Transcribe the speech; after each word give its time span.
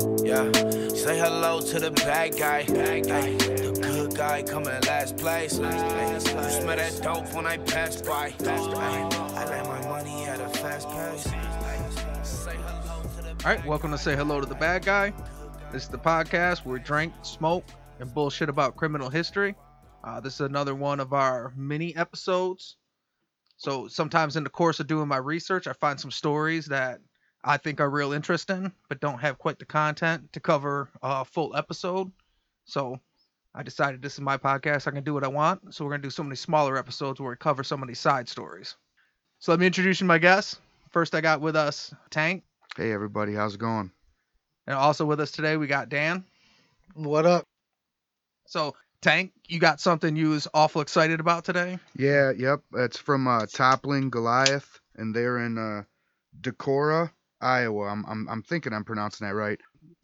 Yeah, 0.00 0.50
say 0.94 1.18
hello 1.18 1.60
to 1.60 1.78
the 1.78 1.90
bad 1.90 2.38
guy. 2.38 2.64
Bad 2.64 3.06
guy. 3.06 3.36
The 3.36 3.78
good 3.82 4.16
guy 4.16 4.42
coming 4.42 4.74
in 4.74 4.80
last 4.82 5.18
place. 5.18 5.58
Ay, 5.58 6.14
you 6.14 6.20
smell 6.20 6.76
that 6.76 7.00
dope 7.02 7.34
when 7.34 7.46
I 7.46 7.58
pass 7.58 8.00
by. 8.00 8.32
I 8.40 9.44
let 9.44 9.66
my 9.66 9.80
money 9.86 10.24
at 10.24 10.40
a 10.40 10.48
fast 10.48 10.88
pace. 10.88 11.26
All 13.44 13.52
right, 13.52 13.66
welcome 13.66 13.90
to 13.90 13.98
Say 13.98 14.16
Hello 14.16 14.40
to 14.40 14.46
the 14.46 14.54
Bad 14.54 14.86
Guy. 14.86 15.12
This 15.70 15.82
is 15.82 15.88
the 15.90 15.98
podcast 15.98 16.64
where 16.64 16.78
we 16.78 16.80
drink, 16.80 17.12
smoke, 17.20 17.66
and 17.98 18.12
bullshit 18.14 18.48
about 18.48 18.76
criminal 18.76 19.10
history. 19.10 19.54
Uh, 20.02 20.18
this 20.18 20.34
is 20.34 20.40
another 20.40 20.74
one 20.74 21.00
of 21.00 21.12
our 21.12 21.52
mini 21.54 21.94
episodes. 21.94 22.78
So 23.58 23.86
sometimes 23.86 24.36
in 24.36 24.44
the 24.44 24.50
course 24.50 24.80
of 24.80 24.86
doing 24.86 25.08
my 25.08 25.18
research, 25.18 25.66
I 25.66 25.74
find 25.74 26.00
some 26.00 26.10
stories 26.10 26.66
that 26.66 27.00
I 27.42 27.56
think 27.56 27.80
are 27.80 27.88
real 27.88 28.12
interesting, 28.12 28.72
but 28.88 29.00
don't 29.00 29.20
have 29.20 29.38
quite 29.38 29.58
the 29.58 29.64
content 29.64 30.32
to 30.34 30.40
cover 30.40 30.90
a 31.02 31.24
full 31.24 31.56
episode. 31.56 32.12
So 32.66 33.00
I 33.54 33.62
decided 33.62 34.02
this 34.02 34.14
is 34.14 34.20
my 34.20 34.36
podcast. 34.36 34.86
I 34.86 34.90
can 34.90 35.04
do 35.04 35.14
what 35.14 35.24
I 35.24 35.28
want. 35.28 35.74
So 35.74 35.84
we're 35.84 35.92
gonna 35.92 36.02
do 36.02 36.10
so 36.10 36.22
many 36.22 36.36
smaller 36.36 36.76
episodes 36.76 37.20
where 37.20 37.30
we 37.30 37.36
cover 37.36 37.64
so 37.64 37.76
many 37.76 37.94
side 37.94 38.28
stories. 38.28 38.76
So 39.38 39.52
let 39.52 39.60
me 39.60 39.66
introduce 39.66 40.00
you 40.00 40.04
to 40.04 40.08
my 40.08 40.18
guests. 40.18 40.58
First, 40.90 41.14
I 41.14 41.20
got 41.20 41.40
with 41.40 41.56
us 41.56 41.94
Tank. 42.10 42.44
Hey 42.76 42.92
everybody, 42.92 43.34
how's 43.34 43.54
it 43.54 43.60
going? 43.60 43.90
And 44.66 44.76
also 44.76 45.04
with 45.04 45.20
us 45.20 45.30
today, 45.30 45.56
we 45.56 45.66
got 45.66 45.88
Dan. 45.88 46.24
What 46.94 47.26
up? 47.26 47.44
So, 48.46 48.74
Tank, 49.00 49.32
you 49.48 49.58
got 49.58 49.80
something 49.80 50.14
you 50.16 50.30
was 50.30 50.46
awful 50.52 50.80
excited 50.80 51.20
about 51.20 51.44
today? 51.44 51.78
Yeah, 51.96 52.32
yep. 52.36 52.60
It's 52.74 52.98
from 52.98 53.26
uh, 53.26 53.46
Toppling 53.46 54.10
Goliath, 54.10 54.80
and 54.96 55.14
they're 55.14 55.38
in 55.38 55.56
uh, 55.56 55.84
Decorah, 56.40 57.10
Iowa. 57.40 57.86
I'm, 57.86 58.04
I'm 58.06 58.28
I'm 58.28 58.42
thinking 58.42 58.72
I'm 58.72 58.84
pronouncing 58.84 59.26
that 59.26 59.34
right. 59.34 59.60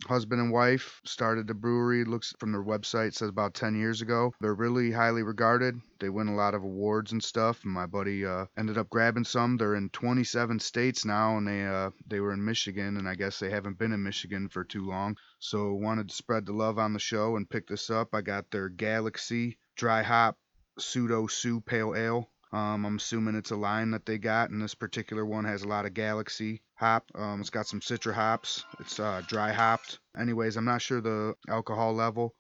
Husband 0.06 0.40
and 0.40 0.52
wife 0.52 1.00
started 1.04 1.46
the 1.46 1.54
brewery. 1.54 2.04
Looks 2.04 2.34
from 2.38 2.52
their 2.52 2.62
website 2.62 3.14
says 3.14 3.28
about 3.28 3.54
10 3.54 3.74
years 3.74 4.02
ago. 4.02 4.32
They're 4.40 4.54
really 4.54 4.90
highly 4.90 5.22
regarded. 5.22 5.80
They 6.00 6.08
win 6.08 6.28
a 6.28 6.34
lot 6.34 6.54
of 6.54 6.62
awards 6.62 7.12
and 7.12 7.22
stuff. 7.22 7.64
And 7.64 7.72
my 7.72 7.86
buddy 7.86 8.24
uh, 8.24 8.46
ended 8.56 8.78
up 8.78 8.88
grabbing 8.90 9.24
some. 9.24 9.56
They're 9.56 9.74
in 9.74 9.88
27 9.90 10.60
states 10.60 11.04
now, 11.04 11.36
and 11.38 11.46
they 11.46 11.66
uh, 11.66 11.90
they 12.06 12.20
were 12.20 12.32
in 12.32 12.44
Michigan, 12.44 12.96
and 12.96 13.08
I 13.08 13.14
guess 13.14 13.38
they 13.38 13.50
haven't 13.50 13.78
been 13.78 13.92
in 13.92 14.02
Michigan 14.02 14.48
for 14.48 14.64
too 14.64 14.86
long. 14.86 15.16
So 15.38 15.74
wanted 15.74 16.08
to 16.08 16.14
spread 16.14 16.46
the 16.46 16.52
love 16.52 16.78
on 16.78 16.92
the 16.92 16.98
show 16.98 17.36
and 17.36 17.48
pick 17.48 17.66
this 17.66 17.90
up. 17.90 18.14
I 18.14 18.22
got 18.22 18.50
their 18.50 18.68
Galaxy 18.68 19.58
Dry 19.76 20.02
Hop 20.02 20.38
Pseudo 20.78 21.26
Sue 21.26 21.60
Pale 21.60 21.94
Ale. 21.96 22.30
Um, 22.52 22.86
I'm 22.86 22.96
assuming 22.96 23.34
it's 23.34 23.50
a 23.50 23.56
line 23.56 23.90
that 23.90 24.06
they 24.06 24.18
got, 24.18 24.50
and 24.50 24.62
this 24.62 24.74
particular 24.74 25.24
one 25.24 25.44
has 25.44 25.62
a 25.62 25.68
lot 25.68 25.84
of 25.84 25.94
Galaxy 25.94 26.62
hop. 26.76 27.04
Um, 27.14 27.40
it's 27.40 27.50
got 27.50 27.66
some 27.66 27.80
Citra 27.80 28.14
hops. 28.14 28.64
It's 28.80 29.00
uh, 29.00 29.22
dry 29.26 29.52
hopped. 29.52 29.98
Anyways, 30.18 30.56
I'm 30.56 30.64
not 30.64 30.82
sure 30.82 31.00
the 31.00 31.34
alcohol 31.48 31.94
level. 31.94 32.34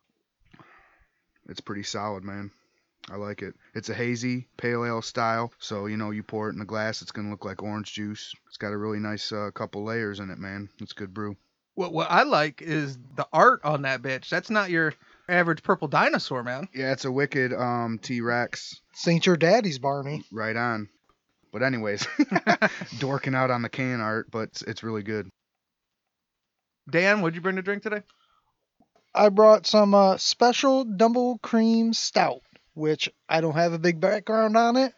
It's 1.48 1.60
pretty 1.60 1.82
solid, 1.82 2.24
man. 2.24 2.50
I 3.10 3.16
like 3.16 3.42
it. 3.42 3.54
It's 3.74 3.88
a 3.88 3.94
hazy 3.94 4.48
pale 4.56 4.84
ale 4.84 5.02
style, 5.02 5.52
so 5.58 5.86
you 5.86 5.96
know 5.96 6.10
you 6.10 6.22
pour 6.22 6.48
it 6.48 6.56
in 6.56 6.60
a 6.60 6.64
glass, 6.64 7.02
it's 7.02 7.12
gonna 7.12 7.30
look 7.30 7.44
like 7.44 7.62
orange 7.62 7.92
juice. 7.92 8.34
It's 8.48 8.56
got 8.56 8.72
a 8.72 8.76
really 8.76 8.98
nice 8.98 9.30
uh, 9.30 9.50
couple 9.54 9.84
layers 9.84 10.18
in 10.18 10.30
it, 10.30 10.38
man. 10.38 10.68
It's 10.80 10.92
good 10.92 11.14
brew. 11.14 11.36
What 11.74 11.92
what 11.92 12.10
I 12.10 12.24
like 12.24 12.62
is 12.62 12.98
the 13.14 13.28
art 13.32 13.60
on 13.64 13.82
that 13.82 14.02
bitch. 14.02 14.28
That's 14.28 14.50
not 14.50 14.70
your 14.70 14.94
average 15.28 15.62
purple 15.62 15.88
dinosaur, 15.88 16.42
man. 16.42 16.68
Yeah, 16.74 16.92
it's 16.92 17.04
a 17.04 17.12
wicked 17.12 17.52
um, 17.52 17.98
T-Rex. 18.00 18.80
Saint 18.92 19.26
your 19.26 19.36
daddy's 19.36 19.78
Barney. 19.78 20.24
Right 20.32 20.56
on. 20.56 20.88
But 21.56 21.62
anyways, 21.62 22.06
dorking 22.98 23.34
out 23.34 23.50
on 23.50 23.62
the 23.62 23.70
can 23.70 24.02
art, 24.02 24.30
but 24.30 24.50
it's, 24.50 24.60
it's 24.60 24.82
really 24.82 25.02
good. 25.02 25.30
Dan, 26.90 27.22
what'd 27.22 27.34
you 27.34 27.40
bring 27.40 27.56
to 27.56 27.62
drink 27.62 27.82
today? 27.82 28.02
I 29.14 29.30
brought 29.30 29.66
some 29.66 29.94
uh, 29.94 30.18
special 30.18 30.84
double 30.84 31.38
cream 31.38 31.94
stout, 31.94 32.42
which 32.74 33.08
I 33.26 33.40
don't 33.40 33.54
have 33.54 33.72
a 33.72 33.78
big 33.78 34.00
background 34.00 34.54
on 34.54 34.76
it, 34.76 34.92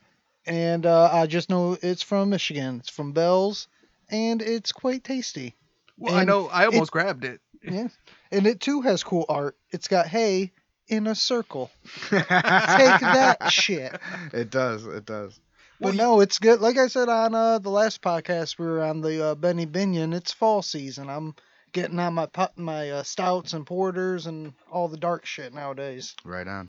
and 0.46 0.84
uh, 0.84 1.08
I 1.12 1.28
just 1.28 1.48
know 1.48 1.78
it's 1.80 2.02
from 2.02 2.30
Michigan. 2.30 2.78
It's 2.80 2.90
from 2.90 3.12
Bell's, 3.12 3.68
and 4.10 4.42
it's 4.42 4.72
quite 4.72 5.04
tasty. 5.04 5.54
Well, 5.96 6.12
I 6.12 6.24
know 6.24 6.48
I 6.48 6.64
almost 6.64 6.88
it- 6.88 6.90
grabbed 6.90 7.24
it. 7.24 7.40
Yeah, 7.62 7.86
and 8.32 8.48
it 8.48 8.58
too 8.58 8.80
has 8.80 9.04
cool 9.04 9.26
art. 9.28 9.56
It's 9.70 9.86
got 9.86 10.08
hay 10.08 10.50
in 10.88 11.06
a 11.06 11.14
circle. 11.14 11.70
Take 12.10 12.26
that 12.26 13.46
shit. 13.50 13.96
It 14.32 14.50
does. 14.50 14.86
It 14.86 15.04
does. 15.04 15.38
But 15.80 15.94
Well, 15.94 15.94
no, 15.94 16.20
it's 16.20 16.38
good. 16.38 16.60
Like 16.60 16.76
I 16.76 16.88
said 16.88 17.08
on 17.08 17.34
uh, 17.34 17.58
the 17.58 17.70
last 17.70 18.02
podcast, 18.02 18.58
we 18.58 18.66
were 18.66 18.82
on 18.82 19.00
the 19.00 19.28
uh, 19.28 19.34
Benny 19.36 19.66
Binion. 19.66 20.14
It's 20.14 20.32
fall 20.32 20.62
season. 20.62 21.08
I'm 21.08 21.34
getting 21.72 21.98
on 22.00 22.14
my 22.14 22.26
pot, 22.26 22.58
my 22.58 22.90
uh, 22.90 23.02
stouts 23.04 23.52
and 23.52 23.66
porters 23.66 24.26
and 24.26 24.54
all 24.70 24.88
the 24.88 24.96
dark 24.96 25.24
shit 25.24 25.54
nowadays. 25.54 26.16
Right 26.24 26.48
on. 26.48 26.68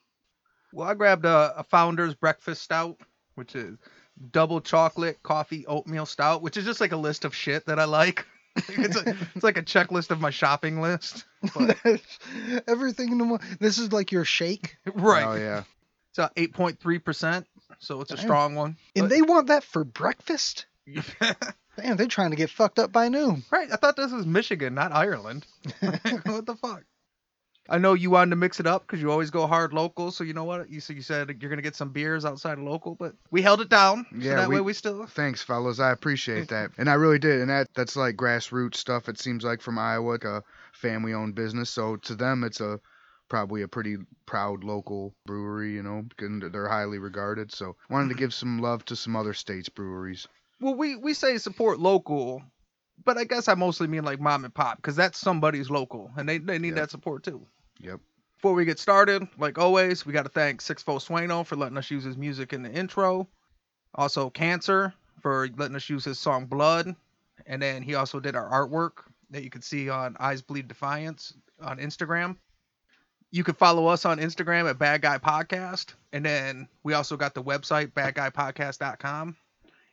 Well, 0.72 0.88
I 0.88 0.94
grabbed 0.94 1.26
a, 1.26 1.54
a 1.58 1.64
Founder's 1.64 2.14
Breakfast 2.14 2.62
Stout, 2.62 2.98
which 3.36 3.56
is 3.56 3.78
double 4.32 4.62
chocolate 4.62 5.22
coffee 5.24 5.66
oatmeal 5.66 6.06
stout, 6.06 6.42
which 6.42 6.58
is 6.58 6.66
just 6.66 6.82
like 6.82 6.92
a 6.92 6.98
list 6.98 7.26
of 7.26 7.34
shit 7.34 7.66
that 7.66 7.80
I 7.80 7.86
like. 7.86 8.26
it's, 8.68 8.96
a, 8.96 9.16
it's 9.36 9.44
like 9.44 9.58
a 9.58 9.64
checklist 9.64 10.12
of 10.12 10.20
my 10.20 10.30
shopping 10.30 10.82
list. 10.82 11.26
But, 11.56 11.78
Everything 12.68 13.12
in 13.12 13.18
the 13.18 13.26
mo- 13.26 13.40
This 13.60 13.78
is 13.78 13.92
like 13.92 14.12
your 14.12 14.26
shake, 14.26 14.78
right. 14.94 15.26
Oh 15.26 15.36
yeah. 15.36 15.64
It's 16.20 16.38
a 16.38 16.60
8.3%, 16.62 17.46
so 17.80 18.02
it's 18.02 18.12
a 18.12 18.16
Damn. 18.16 18.24
strong 18.26 18.56
one. 18.56 18.78
and 18.96 19.04
But- 19.04 19.10
they 19.10 19.22
want 19.22 19.48
that 19.48 19.64
for 19.64 19.84
breakfast. 19.84 20.66
Damn, 21.78 21.96
they're 21.98 22.08
trying 22.08 22.32
to 22.32 22.36
get 22.36 22.50
fucked 22.50 22.80
up 22.80 22.92
by 22.92 23.08
noon. 23.10 23.44
right, 23.52 23.70
I 23.72 23.76
thought 23.78 23.96
this 23.96 24.12
was 24.12 24.26
Michigan, 24.26 24.74
not 24.74 24.92
Ireland. 24.92 25.46
what 25.80 26.46
the 26.46 26.58
fuck? 26.62 26.84
I 27.72 27.78
know 27.78 27.94
you 27.94 28.10
wanted 28.10 28.32
to 28.32 28.36
mix 28.36 28.60
it 28.60 28.66
up 28.66 28.82
because 28.88 29.00
you 29.00 29.12
always 29.12 29.30
go 29.30 29.46
hard 29.46 29.74
local. 29.74 30.10
So 30.10 30.24
you 30.24 30.34
know 30.34 30.44
what? 30.44 30.72
You 30.72 30.80
so 30.80 30.92
you 30.92 31.04
said 31.04 31.30
you're 31.40 31.52
gonna 31.52 31.62
get 31.62 31.76
some 31.76 31.92
beers 31.92 32.26
outside 32.26 32.58
of 32.58 32.64
local, 32.64 32.96
but 32.96 33.14
we 33.30 33.44
held 33.44 33.62
it 33.62 33.70
down. 33.70 34.08
so 34.12 34.18
Yeah, 34.18 34.36
that 34.38 34.50
we- 34.50 34.56
way 34.56 34.62
we 34.62 34.74
still. 34.74 35.06
Thanks, 35.06 35.44
fellas. 35.44 35.80
I 35.80 35.92
appreciate 35.92 36.48
that. 36.48 36.72
And 36.80 36.90
I 36.90 36.96
really 36.96 37.20
did. 37.20 37.42
And 37.42 37.50
that 37.52 37.68
that's 37.76 37.96
like 37.96 38.16
grassroots 38.16 38.78
stuff. 38.78 39.08
It 39.08 39.20
seems 39.20 39.44
like 39.44 39.62
from 39.62 39.78
Iowa, 39.78 40.10
like 40.10 40.24
a 40.24 40.44
family-owned 40.74 41.36
business. 41.36 41.70
So 41.70 41.98
to 41.98 42.16
them, 42.16 42.44
it's 42.44 42.60
a 42.60 42.80
probably 43.30 43.62
a 43.62 43.68
pretty 43.68 43.98
proud 44.26 44.64
local 44.64 45.14
brewery. 45.26 45.74
You 45.76 45.84
know, 45.84 46.06
and 46.20 46.42
they're 46.42 46.68
highly 46.68 47.00
regarded. 47.00 47.52
So 47.54 47.76
wanted 47.90 48.10
to 48.10 48.16
give 48.16 48.34
some 48.34 48.60
love 48.60 48.84
to 48.86 48.96
some 48.96 49.16
other 49.16 49.34
states' 49.34 49.70
breweries. 49.70 50.28
Well, 50.60 50.76
we 50.76 50.96
we 50.96 51.14
say 51.14 51.38
support 51.38 51.80
local, 51.80 52.44
but 53.06 53.18
I 53.18 53.24
guess 53.24 53.48
I 53.48 53.54
mostly 53.54 53.88
mean 53.88 54.04
like 54.04 54.20
mom 54.20 54.44
and 54.46 54.54
pop 54.54 54.78
because 54.78 54.96
that's 54.96 55.18
somebody's 55.18 55.70
local 55.70 56.12
and 56.18 56.28
they 56.28 56.38
they 56.38 56.60
need 56.60 56.70
Yeah. 56.70 56.82
that 56.82 56.92
support 56.92 57.24
too. 57.24 57.46
Yep. 57.80 58.02
Before 58.36 58.54
we 58.54 58.66
get 58.66 58.80
started, 58.80 59.28
like 59.38 59.58
always, 59.58 60.06
we 60.06 60.14
got 60.14 60.24
to 60.24 60.30
thank 60.30 60.62
Sixfo 60.62 61.02
Sueno 61.02 61.44
for 61.46 61.56
letting 61.58 61.78
us 61.78 61.92
use 61.92 62.04
his 62.06 62.16
music 62.18 62.54
in 62.54 62.64
the 62.64 62.72
intro. 62.72 63.28
Also, 63.96 64.30
Cancer 64.30 64.94
for 65.22 65.50
letting 65.58 65.76
us 65.76 65.90
use 65.90 66.06
his 66.06 66.20
song 66.20 66.46
Blood. 66.46 66.96
And 67.46 67.62
then 67.62 67.82
he 67.82 67.96
also 67.96 68.20
did 68.20 68.36
our 68.36 68.50
artwork 68.50 69.04
that 69.32 69.44
you 69.44 69.50
can 69.50 69.62
see 69.62 69.90
on 69.90 70.16
Eyes 70.20 70.42
Bleed 70.42 70.68
Defiance 70.70 71.34
on 71.62 71.80
Instagram. 71.80 72.38
You 73.32 73.44
can 73.44 73.56
follow 73.56 73.88
us 73.88 74.06
on 74.06 74.18
Instagram 74.18 74.70
at 74.70 74.80
Bad 74.80 75.02
Guy 75.02 75.18
Podcast. 75.20 75.94
And 76.14 76.26
then 76.26 76.68
we 76.84 76.94
also 76.94 77.16
got 77.16 77.34
the 77.34 77.44
website, 77.44 77.92
badguypodcast.com. 77.92 79.36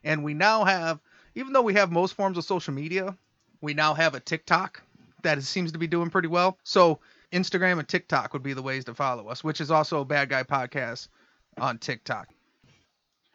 And 0.04 0.24
we 0.24 0.34
now 0.34 0.64
have, 0.64 1.00
even 1.34 1.52
though 1.52 1.62
we 1.62 1.74
have 1.74 1.92
most 1.92 2.14
forms 2.14 2.38
of 2.38 2.44
social 2.44 2.72
media, 2.72 3.16
we 3.60 3.74
now 3.74 3.92
have 3.94 4.14
a 4.14 4.20
TikTok 4.20 4.82
that 5.22 5.42
seems 5.42 5.72
to 5.72 5.78
be 5.78 5.86
doing 5.86 6.08
pretty 6.08 6.28
well. 6.28 6.56
So 6.64 7.00
Instagram 7.32 7.78
and 7.78 7.88
TikTok 7.88 8.32
would 8.32 8.42
be 8.42 8.54
the 8.54 8.62
ways 8.62 8.84
to 8.86 8.94
follow 8.94 9.28
us, 9.28 9.44
which 9.44 9.60
is 9.60 9.70
also 9.70 10.04
Bad 10.04 10.30
Guy 10.30 10.42
Podcast 10.42 11.08
on 11.58 11.78
TikTok. 11.78 12.28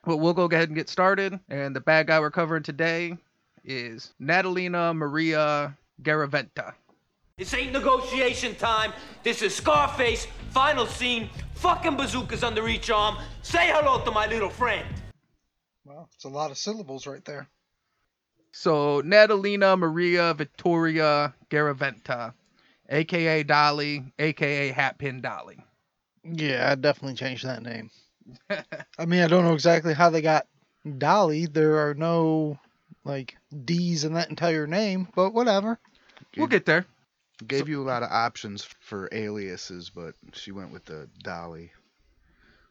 But 0.04 0.18
we'll 0.18 0.34
go 0.34 0.46
ahead 0.46 0.70
and 0.70 0.76
get 0.76 0.90
started. 0.90 1.40
And 1.50 1.76
the 1.76 1.82
bad 1.82 2.08
guy 2.08 2.20
we're 2.20 2.32
covering 2.32 2.64
today 2.64 3.18
is 3.64 4.14
Natalina 4.20 4.94
Maria 4.96 5.78
Garaventa. 6.02 6.74
This 7.42 7.56
ain't 7.56 7.72
negotiation 7.72 8.54
time. 8.54 8.94
This 9.24 9.42
is 9.42 9.56
Scarface, 9.56 10.28
final 10.52 10.86
scene, 10.86 11.28
fucking 11.56 11.98
bazookas 11.98 12.44
under 12.44 12.68
each 12.68 12.92
arm. 12.92 13.18
Say 13.42 13.72
hello 13.74 14.06
to 14.06 14.12
my 14.12 14.28
little 14.28 14.52
friend. 14.52 14.86
Well, 15.84 16.08
it's 16.14 16.26
a 16.26 16.30
lot 16.30 16.52
of 16.52 16.60
syllables 16.60 17.08
right 17.08 17.26
there. 17.26 17.48
So 18.52 19.02
Natalina 19.04 19.76
Maria 19.76 20.36
Victoria 20.36 21.34
Garaventa, 21.50 22.36
aka 22.88 23.42
Dolly, 23.42 24.04
aka 24.20 24.72
Hatpin 24.72 25.24
Dolly. 25.24 25.66
Yeah, 26.24 26.70
I'd 26.72 26.84
definitely 26.84 27.16
changed 27.16 27.44
that 27.44 27.64
name. 27.64 27.90
I 28.52 29.06
mean, 29.08 29.24
I 29.24 29.28
don't 29.28 29.46
know 29.46 29.56
exactly 29.56 29.96
how 29.96 30.12
they 30.12 30.22
got 30.22 30.46
Dolly. 31.00 31.48
There 31.48 31.90
are 31.90 31.96
no 31.96 32.60
like 33.04 33.36
D's 33.66 34.04
in 34.04 34.14
that 34.14 34.30
entire 34.30 34.68
name, 34.68 35.08
but 35.16 35.34
whatever. 35.34 35.80
We'll 36.38 36.46
get 36.46 36.68
there. 36.68 36.86
Gave 37.48 37.70
you 37.70 37.82
a 37.82 37.86
lot 37.86 38.04
of 38.04 38.12
options 38.12 38.68
for 38.82 39.10
aliases, 39.12 39.90
but 39.90 40.16
she 40.34 40.52
went 40.52 40.72
with 40.72 40.86
the 40.86 41.10
Dolly. 41.24 41.72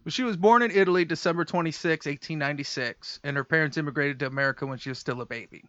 Well, 0.04 0.12
she 0.12 0.22
was 0.22 0.36
born 0.36 0.62
in 0.62 0.70
Italy 0.70 1.04
December 1.04 1.44
26, 1.44 2.06
1896, 2.06 3.20
and 3.24 3.36
her 3.36 3.44
parents 3.44 3.76
immigrated 3.76 4.20
to 4.20 4.26
America 4.26 4.66
when 4.66 4.78
she 4.78 4.88
was 4.90 4.98
still 4.98 5.20
a 5.20 5.26
baby. 5.26 5.64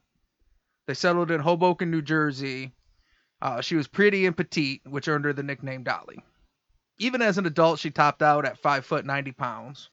They 0.87 0.93
settled 0.93 1.31
in 1.31 1.41
Hoboken, 1.41 1.91
New 1.91 2.01
Jersey 2.01 2.73
Uh, 3.41 3.61
she 3.61 3.75
was 3.75 3.87
pretty 3.87 4.25
and 4.25 4.37
petite, 4.37 4.81
which 4.85 5.07
earned 5.07 5.25
her 5.25 5.33
the 5.33 5.43
nickname 5.43 5.83
Dolly. 5.83 6.23
Even 6.99 7.21
as 7.21 7.37
an 7.37 7.45
adult, 7.45 7.79
she 7.79 7.91
topped 7.91 8.21
out 8.21 8.45
at 8.45 8.59
5 8.59 8.85
foot 8.85 9.05
90 9.05 9.31
pounds. 9.33 9.89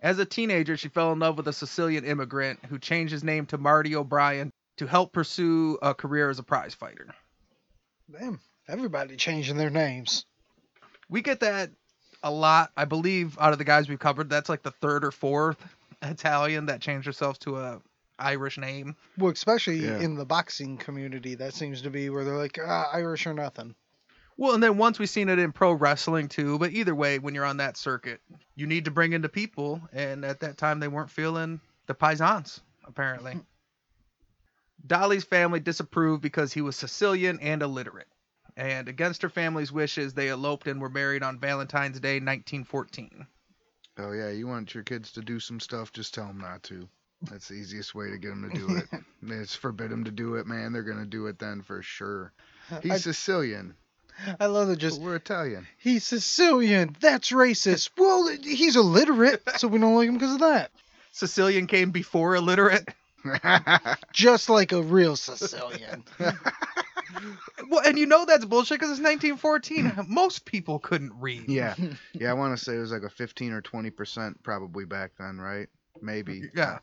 As 0.00 0.18
a 0.18 0.24
teenager, 0.26 0.76
she 0.76 0.88
fell 0.88 1.12
in 1.12 1.18
love 1.18 1.36
with 1.36 1.48
a 1.48 1.52
Sicilian 1.52 2.04
immigrant 2.04 2.60
who 2.66 2.78
changed 2.78 3.12
his 3.12 3.24
name 3.24 3.46
to 3.46 3.58
Marty 3.58 3.96
O'Brien 3.96 4.50
to 4.78 4.86
help 4.86 5.12
pursue 5.12 5.78
a 5.82 5.94
career 5.94 6.30
as 6.30 6.38
a 6.38 6.42
prize 6.42 6.74
fighter. 6.74 7.14
Damn, 8.18 8.40
everybody 8.68 9.16
changing 9.16 9.56
their 9.56 9.70
names. 9.70 10.24
We 11.08 11.22
get 11.22 11.40
that 11.40 11.70
a 12.22 12.30
lot, 12.30 12.70
I 12.76 12.84
believe, 12.84 13.38
out 13.38 13.52
of 13.52 13.58
the 13.58 13.64
guys 13.64 13.88
we've 13.88 13.98
covered. 13.98 14.28
That's 14.30 14.48
like 14.48 14.62
the 14.62 14.70
third 14.70 15.04
or 15.04 15.10
fourth 15.10 15.58
Italian 16.02 16.66
that 16.66 16.80
changed 16.80 17.06
themselves 17.06 17.38
to 17.40 17.58
a 17.58 17.80
Irish 18.18 18.58
name. 18.58 18.96
Well, 19.16 19.32
especially 19.32 19.76
Yeah. 19.78 19.98
in 19.98 20.14
the 20.16 20.26
boxing 20.26 20.76
community, 20.76 21.36
that 21.36 21.54
seems 21.54 21.82
to 21.82 21.90
be 21.90 22.10
where 22.10 22.24
they're 22.24 22.36
like, 22.36 22.58
ah, 22.62 22.90
Irish 22.92 23.26
or 23.26 23.32
nothing. 23.34 23.74
Well, 24.36 24.54
and 24.54 24.62
then 24.62 24.76
once 24.78 24.98
we've 24.98 25.08
seen 25.08 25.28
it 25.28 25.38
in 25.38 25.52
pro 25.52 25.72
wrestling 25.72 26.28
too, 26.28 26.58
but 26.58 26.72
either 26.72 26.94
way, 26.94 27.18
when 27.18 27.34
you're 27.34 27.44
on 27.44 27.58
that 27.58 27.76
circuit, 27.76 28.20
you 28.54 28.66
need 28.66 28.86
to 28.86 28.90
bring 28.90 29.12
in 29.12 29.20
the 29.22 29.28
people, 29.28 29.80
and 29.92 30.24
at 30.24 30.40
that 30.40 30.56
time 30.58 30.80
they 30.80 30.88
weren't 30.88 31.10
feeling 31.10 31.60
the 31.86 31.94
paisans, 31.94 32.60
apparently. 32.84 33.38
Dolly's 34.86 35.24
family 35.24 35.60
disapproved 35.60 36.22
because 36.22 36.52
he 36.52 36.60
was 36.60 36.76
Sicilian 36.76 37.38
and 37.40 37.62
illiterate. 37.62 38.08
And 38.56 38.88
against 38.88 39.22
her 39.22 39.28
family's 39.28 39.72
wishes, 39.72 40.14
they 40.14 40.28
eloped 40.28 40.66
and 40.66 40.80
were 40.80 40.88
married 40.90 41.22
on 41.22 41.38
Valentine's 41.38 42.00
Day, 42.00 42.14
1914. 42.14 43.26
Oh 43.98 44.12
yeah, 44.12 44.30
you 44.30 44.46
want 44.46 44.74
your 44.74 44.84
kids 44.84 45.12
to 45.12 45.20
do 45.20 45.40
some 45.40 45.60
stuff, 45.60 45.92
just 45.92 46.14
tell 46.14 46.26
them 46.26 46.38
not 46.38 46.62
to. 46.64 46.88
That's 47.22 47.48
the 47.48 47.54
easiest 47.54 47.94
way 47.94 48.10
to 48.10 48.18
get 48.18 48.28
them 48.28 48.50
to 48.50 48.58
do 48.58 48.76
it. 48.76 48.86
it's 49.22 49.54
forbid 49.54 49.90
them 49.90 50.04
to 50.04 50.10
do 50.10 50.36
it, 50.36 50.46
man. 50.46 50.72
They're 50.72 50.82
gonna 50.82 51.04
do 51.04 51.26
it 51.26 51.38
then 51.38 51.62
for 51.62 51.82
sure. 51.82 52.32
He's 52.82 52.92
I, 52.92 52.96
Sicilian. 52.98 53.74
I 54.38 54.46
love 54.46 54.68
it. 54.68 54.74
but 54.74 54.78
Just 54.78 55.00
we're 55.00 55.16
Italian. 55.16 55.66
he's 55.78 56.04
Sicilian. 56.04 56.96
That's 57.00 57.30
racist. 57.30 57.90
well, 57.98 58.28
he's 58.28 58.76
illiterate, 58.76 59.42
so 59.58 59.68
we 59.68 59.78
don't 59.78 59.94
like 59.94 60.08
him 60.08 60.14
because 60.14 60.34
of 60.34 60.40
that. 60.40 60.70
Sicilian 61.12 61.66
came 61.66 61.90
before 61.90 62.36
illiterate. 62.36 62.88
Just 64.12 64.48
like 64.48 64.72
a 64.72 64.82
real 64.82 65.16
Sicilian. 65.16 66.04
Well, 67.68 67.82
and 67.84 67.98
you 67.98 68.06
know 68.06 68.24
that's 68.24 68.44
bullshit 68.44 68.78
because 68.78 68.90
it's 68.90 69.00
1914. 69.00 70.06
Most 70.08 70.44
people 70.44 70.78
couldn't 70.78 71.12
read. 71.18 71.48
yeah, 71.48 71.74
yeah. 72.12 72.30
I 72.30 72.34
want 72.34 72.56
to 72.56 72.64
say 72.64 72.76
it 72.76 72.80
was 72.80 72.92
like 72.92 73.02
a 73.02 73.10
15 73.10 73.52
or 73.52 73.60
20 73.60 73.90
percent 73.90 74.42
probably 74.42 74.84
back 74.84 75.12
then, 75.18 75.38
right? 75.38 75.68
Maybe. 76.00 76.50
Yeah. 76.54 76.78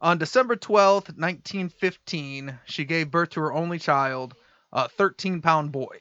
On 0.00 0.18
December 0.18 0.56
12th, 0.56 1.16
1915, 1.16 2.58
she 2.64 2.84
gave 2.84 3.10
birth 3.10 3.30
to 3.30 3.40
her 3.40 3.52
only 3.52 3.78
child, 3.78 4.34
a 4.72 4.88
13 4.88 5.40
pound 5.40 5.72
boy. 5.72 5.98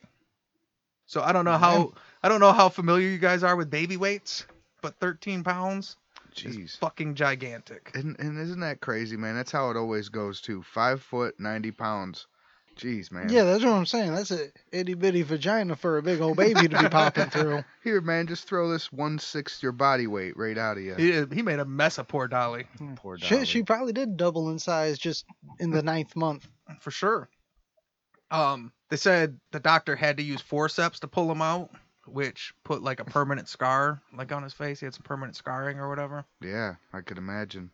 So 1.06 1.22
I 1.22 1.32
don't 1.32 1.46
know 1.46 1.54
oh, 1.54 1.58
how 1.58 1.94
I 2.22 2.30
don't 2.30 2.40
know 2.40 2.54
how 2.54 2.70
familiar 2.70 3.08
you 3.08 3.18
guys 3.18 3.44
are 3.44 3.56
with 3.56 3.70
baby 3.70 3.98
weights, 3.98 4.46
but 4.82 5.00
13 5.00 5.44
pounds 5.44 5.96
Jeez. 6.38 6.78
fucking 6.78 7.16
gigantic. 7.16 7.92
And, 7.94 8.18
and 8.20 8.40
isn't 8.40 8.60
that 8.62 8.82
crazy, 8.82 9.18
man? 9.18 9.36
That's 9.36 9.52
how 9.52 9.70
it 9.72 9.78
always 9.78 10.10
goes 10.10 10.42
too. 10.42 10.64
Five 10.64 11.02
foot, 11.02 11.40
90 11.40 11.72
pounds. 11.72 12.28
Jeez, 12.78 13.12
man. 13.12 13.28
yeah, 13.30 13.44
that's 13.44 13.64
what 13.64 13.74
I'm 13.74 13.88
saying. 13.88 14.14
That's 14.14 14.30
a 14.30 14.50
itty 14.72 14.94
bitty 14.94 15.24
vagina 15.24 15.76
for 15.76 15.98
a 15.98 16.04
big 16.04 16.22
old 16.22 16.38
baby 16.38 16.68
to 16.68 16.78
be 16.80 16.90
popping 16.92 17.32
through. 17.32 17.64
Here, 17.84 18.02
man, 18.02 18.28
just 18.28 18.48
throw 18.48 18.70
this 18.70 18.92
one 18.92 19.18
sixth 19.18 19.64
your 19.64 19.72
body 19.72 20.06
weight 20.06 20.38
right 20.38 20.56
out 20.60 20.78
of 20.78 20.84
you. 20.84 20.94
He, 20.94 21.36
he 21.36 21.42
made 21.42 21.58
a 21.58 21.66
mess 21.66 21.98
of 21.98 22.08
poor 22.08 22.28
Dolly, 22.28 22.68
Poor 22.98 23.18
Dolly. 23.18 23.28
Shit, 23.28 23.48
she 23.48 23.64
probably 23.64 23.94
did 23.94 24.16
double 24.16 24.52
in 24.52 24.60
size 24.60 25.00
just 25.00 25.26
in 25.60 25.72
the 25.72 25.82
ninth 25.82 26.16
month. 26.16 26.48
for 26.80 26.92
sure. 26.92 27.28
Um, 28.30 28.72
they 28.90 28.98
said 28.98 29.40
the 29.52 29.60
doctor 29.60 29.96
had 29.96 30.18
to 30.18 30.24
use 30.24 30.42
forceps 30.42 31.00
to 31.00 31.08
pull 31.08 31.32
him 31.32 31.42
out, 31.42 31.72
which 32.08 32.54
put 32.64 32.82
like 32.82 33.00
a 33.00 33.06
permanent 33.06 33.48
scar 33.50 34.02
like 34.16 34.32
on 34.32 34.44
his 34.44 34.54
face. 34.54 34.80
He 34.80 34.86
had 34.86 34.94
some 34.94 35.04
permanent 35.04 35.36
scarring 35.36 35.80
or 35.80 35.90
whatever. 35.90 36.26
Yeah, 36.42 36.76
I 36.94 37.02
could 37.02 37.18
imagine. 37.18 37.72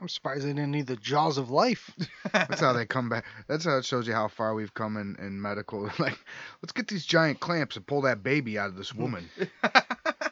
I'm 0.00 0.08
surprised 0.08 0.44
they 0.44 0.48
didn't 0.54 0.70
need 0.70 0.86
the 0.86 0.96
jaws 0.96 1.36
of 1.36 1.50
life. 1.50 1.90
That's 2.32 2.60
how 2.60 2.72
they 2.72 2.86
come 2.86 3.10
back. 3.10 3.26
That's 3.46 3.66
how 3.66 3.76
it 3.76 3.84
shows 3.84 4.06
you 4.08 4.14
how 4.14 4.28
far 4.28 4.54
we've 4.54 4.72
come 4.72 4.96
in, 4.96 5.16
in 5.24 5.40
medical. 5.40 5.90
Like, 5.98 6.18
let's 6.62 6.72
get 6.72 6.88
these 6.88 7.04
giant 7.04 7.40
clamps 7.40 7.76
and 7.76 7.86
pull 7.86 8.00
that 8.02 8.22
baby 8.22 8.58
out 8.58 8.68
of 8.70 8.76
this 8.76 8.94
woman. 8.94 9.28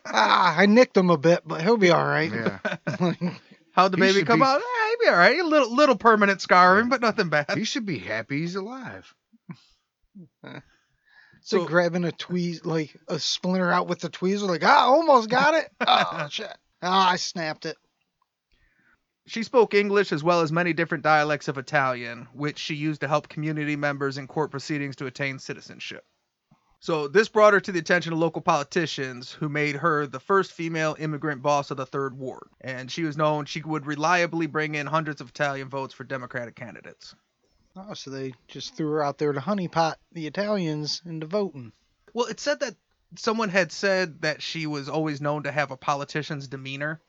ah, 0.07 0.57
I 0.59 0.65
nicked 0.67 0.97
him 0.97 1.11
a 1.11 1.19
bit, 1.19 1.43
but 1.47 1.61
he'll 1.61 1.77
be 1.77 1.91
all 1.91 2.07
right. 2.07 2.33
Yeah. 2.33 2.59
How'd 3.73 3.93
the 3.93 3.97
He 3.99 4.01
baby 4.01 4.19
should 4.21 4.27
come 4.27 4.41
be- 4.41 4.47
out? 4.47 4.61
Eh, 4.61 4.89
he'd 4.91 5.05
be 5.05 5.09
all 5.11 5.17
right. 5.17 5.39
A 5.39 5.45
little 5.45 5.75
little 5.75 5.97
permanent 5.97 6.41
scarring, 6.41 6.89
but 6.89 7.01
nothing 7.03 7.29
bad. 7.29 7.51
He 7.57 7.65
should 7.65 7.85
be 7.87 7.99
happy 7.99 8.41
he's 8.41 8.57
alive. 8.57 9.15
So 11.43 11.65
grabbing 11.65 12.05
a 12.05 12.13
tweez, 12.13 12.65
like 12.65 12.97
a 13.09 13.19
splinter 13.19 13.71
out 13.71 13.89
with 13.89 14.01
the 14.01 14.11
tweezer, 14.11 14.47
like, 14.47 14.65
ah, 14.65 14.87
almost 14.87 15.29
got 15.29 15.55
it. 15.55 15.71
Oh, 15.87 16.29
shit. 16.31 16.55
Ah, 16.83 17.11
I 17.11 17.17
snapped 17.17 17.67
it. 17.67 17.77
She 19.27 19.43
spoke 19.43 19.75
English 19.75 20.13
as 20.13 20.25
well 20.25 20.41
as 20.41 20.51
many 20.51 20.73
different 20.73 21.05
dialects 21.05 21.49
of 21.49 21.59
Italian, 21.59 22.27
which 22.33 22.59
she 22.59 22.75
used 22.75 23.03
to 23.03 23.09
help 23.09 23.29
community 23.29 23.77
members 23.77 24.19
in 24.19 24.27
court 24.27 24.51
proceedings 24.51 24.97
to 24.97 25.07
attain 25.07 25.39
citizenship. 25.39 26.05
So 26.81 27.09
this 27.09 27.29
brought 27.29 27.53
her 27.53 27.61
to 27.61 27.73
the 27.73 27.79
attention 27.79 28.15
of 28.15 28.19
local 28.19 28.41
politicians 28.41 29.31
who 29.31 29.51
made 29.51 29.77
her 29.77 30.07
the 30.07 30.19
first 30.19 30.53
female 30.53 30.97
immigrant 30.99 31.43
boss 31.43 31.71
of 31.71 31.77
the 31.77 31.85
third 31.85 32.17
ward. 32.17 32.49
And 32.61 32.91
she 32.91 33.03
was 33.05 33.19
known 33.19 33.45
she 33.45 33.61
would 33.61 33.85
reliably 33.85 34.47
bring 34.47 34.75
in 34.75 34.87
hundreds 34.87 35.21
of 35.21 35.29
Italian 35.29 35.69
votes 35.69 35.93
for 35.93 36.05
Democratic 36.05 36.57
candidates. 36.57 37.15
Oh, 37.89 37.95
so 37.95 38.11
they 38.11 38.35
just 38.49 38.75
threw 38.77 38.91
her 38.93 39.03
out 39.03 39.19
there 39.19 39.33
to 39.33 39.41
honeypot 39.41 39.95
the 40.13 40.27
Italians 40.27 41.03
into 41.07 41.27
voting. 41.27 41.73
Well, 42.13 42.27
it 42.27 42.41
said 42.41 42.61
that 42.61 42.75
someone 43.17 43.49
had 43.49 43.73
said 43.73 44.23
that 44.23 44.43
she 44.43 44.67
was 44.67 44.89
always 44.89 45.21
known 45.21 45.45
to 45.45 45.53
have 45.53 45.71
a 45.71 45.77
politician's 45.77 46.49
demeanor. 46.49 47.01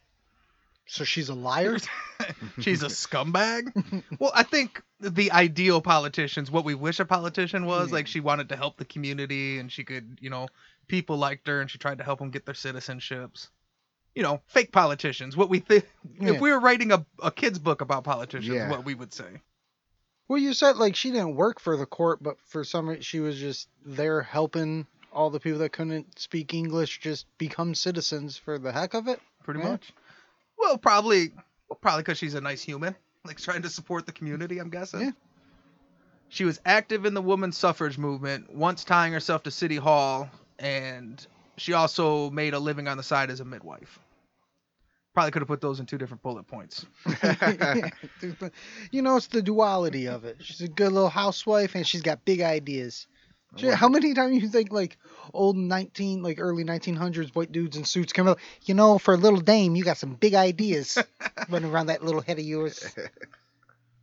So 0.87 1.03
she's 1.03 1.29
a 1.29 1.35
liar? 1.35 1.77
She's 2.59 2.83
a 2.83 2.87
scumbag. 2.87 4.03
well, 4.19 4.31
I 4.35 4.43
think 4.43 4.81
the 4.99 5.31
ideal 5.31 5.79
politicians, 5.81 6.51
what 6.51 6.65
we 6.65 6.75
wish 6.75 6.99
a 6.99 7.05
politician 7.05 7.65
was, 7.65 7.89
Yeah. 7.89 7.93
like 7.95 8.07
she 8.07 8.19
wanted 8.19 8.49
to 8.49 8.55
help 8.57 8.77
the 8.77 8.83
community 8.85 9.57
and 9.59 9.71
she 9.71 9.83
could, 9.83 10.17
you 10.21 10.29
know, 10.29 10.47
people 10.87 11.17
liked 11.17 11.47
her 11.47 11.61
and 11.61 11.69
she 11.71 11.77
tried 11.77 11.99
to 11.99 12.03
help 12.03 12.19
them 12.19 12.29
get 12.29 12.45
their 12.45 12.55
citizenships. 12.55 13.47
You 14.15 14.23
know, 14.23 14.41
fake 14.47 14.71
politicians. 14.73 15.37
What 15.37 15.49
we 15.49 15.59
think, 15.59 15.85
Yeah. 16.19 16.33
if 16.33 16.41
we 16.41 16.51
were 16.51 16.59
writing 16.59 16.91
a, 16.91 17.05
a 17.23 17.31
kid's 17.31 17.59
book 17.59 17.79
about 17.81 18.03
politicians, 18.03 18.53
Yeah. 18.53 18.69
what 18.69 18.83
we 18.83 18.93
would 18.93 19.13
say. 19.13 19.39
Well, 20.31 20.39
you 20.39 20.53
said 20.53 20.77
like 20.77 20.95
she 20.95 21.11
didn't 21.11 21.35
work 21.35 21.59
for 21.59 21.75
the 21.75 21.85
court, 21.85 22.23
but 22.23 22.37
for 22.39 22.63
some 22.63 22.87
reason 22.87 23.01
she 23.01 23.19
was 23.19 23.37
just 23.37 23.67
there 23.85 24.21
helping 24.21 24.87
all 25.11 25.29
the 25.29 25.41
people 25.41 25.59
that 25.59 25.73
couldn't 25.73 26.17
speak 26.17 26.53
English 26.53 27.01
just 27.01 27.25
become 27.37 27.75
citizens 27.75 28.37
for 28.37 28.57
the 28.57 28.71
heck 28.71 28.93
of 28.93 29.09
it. 29.09 29.19
Pretty 29.43 29.59
Yeah. 29.59 29.71
much. 29.71 29.91
Well, 30.57 30.77
probably, 30.77 31.33
well, 31.67 31.77
probably 31.81 32.03
because 32.03 32.17
she's 32.17 32.33
a 32.35 32.39
nice 32.39 32.61
human, 32.61 32.95
like 33.25 33.41
trying 33.41 33.61
to 33.63 33.69
support 33.69 34.05
the 34.05 34.13
community. 34.13 34.59
I'm 34.59 34.69
guessing. 34.69 35.01
Yeah. 35.01 35.11
She 36.29 36.45
was 36.45 36.61
active 36.65 37.05
in 37.05 37.13
the 37.13 37.21
women's 37.21 37.57
suffrage 37.57 37.97
movement, 37.97 38.53
once 38.55 38.85
tying 38.85 39.11
herself 39.11 39.43
to 39.43 39.51
City 39.51 39.75
Hall, 39.75 40.29
and 40.59 41.27
she 41.57 41.73
also 41.73 42.29
made 42.29 42.53
a 42.53 42.59
living 42.59 42.87
on 42.87 42.95
the 42.95 43.03
side 43.03 43.31
as 43.31 43.41
a 43.41 43.45
midwife. 43.45 43.99
Probably 45.13 45.31
could 45.31 45.41
have 45.41 45.49
put 45.49 45.59
those 45.59 45.79
in 45.79 45.85
two 45.85 45.97
different 45.97 46.23
bullet 46.23 46.47
points. 46.47 46.85
you 48.91 49.01
know, 49.01 49.17
it's 49.17 49.27
the 49.27 49.41
duality 49.41 50.07
of 50.07 50.23
it. 50.23 50.37
She's 50.39 50.61
a 50.61 50.69
good 50.69 50.91
little 50.93 51.09
housewife 51.09 51.75
and 51.75 51.85
she's 51.85 52.01
got 52.01 52.23
big 52.23 52.41
ideas. 52.41 53.07
Shit, 53.57 53.73
how 53.73 53.89
many 53.89 54.13
times 54.13 54.41
you 54.41 54.47
think 54.47 54.71
like 54.71 54.97
old 55.33 55.57
19, 55.57 56.23
like 56.23 56.39
early 56.39 56.63
1900s 56.63 57.35
white 57.35 57.51
dudes 57.51 57.75
in 57.75 57.83
suits 57.83 58.13
come 58.13 58.29
out? 58.29 58.39
You 58.63 58.73
know, 58.73 58.97
for 58.97 59.13
a 59.13 59.17
little 59.17 59.41
dame, 59.41 59.75
you 59.75 59.83
got 59.83 59.97
some 59.97 60.13
big 60.13 60.33
ideas 60.33 60.97
running 61.49 61.69
around 61.69 61.87
that 61.87 62.03
little 62.03 62.21
head 62.21 62.39
of 62.39 62.45
yours. 62.45 62.85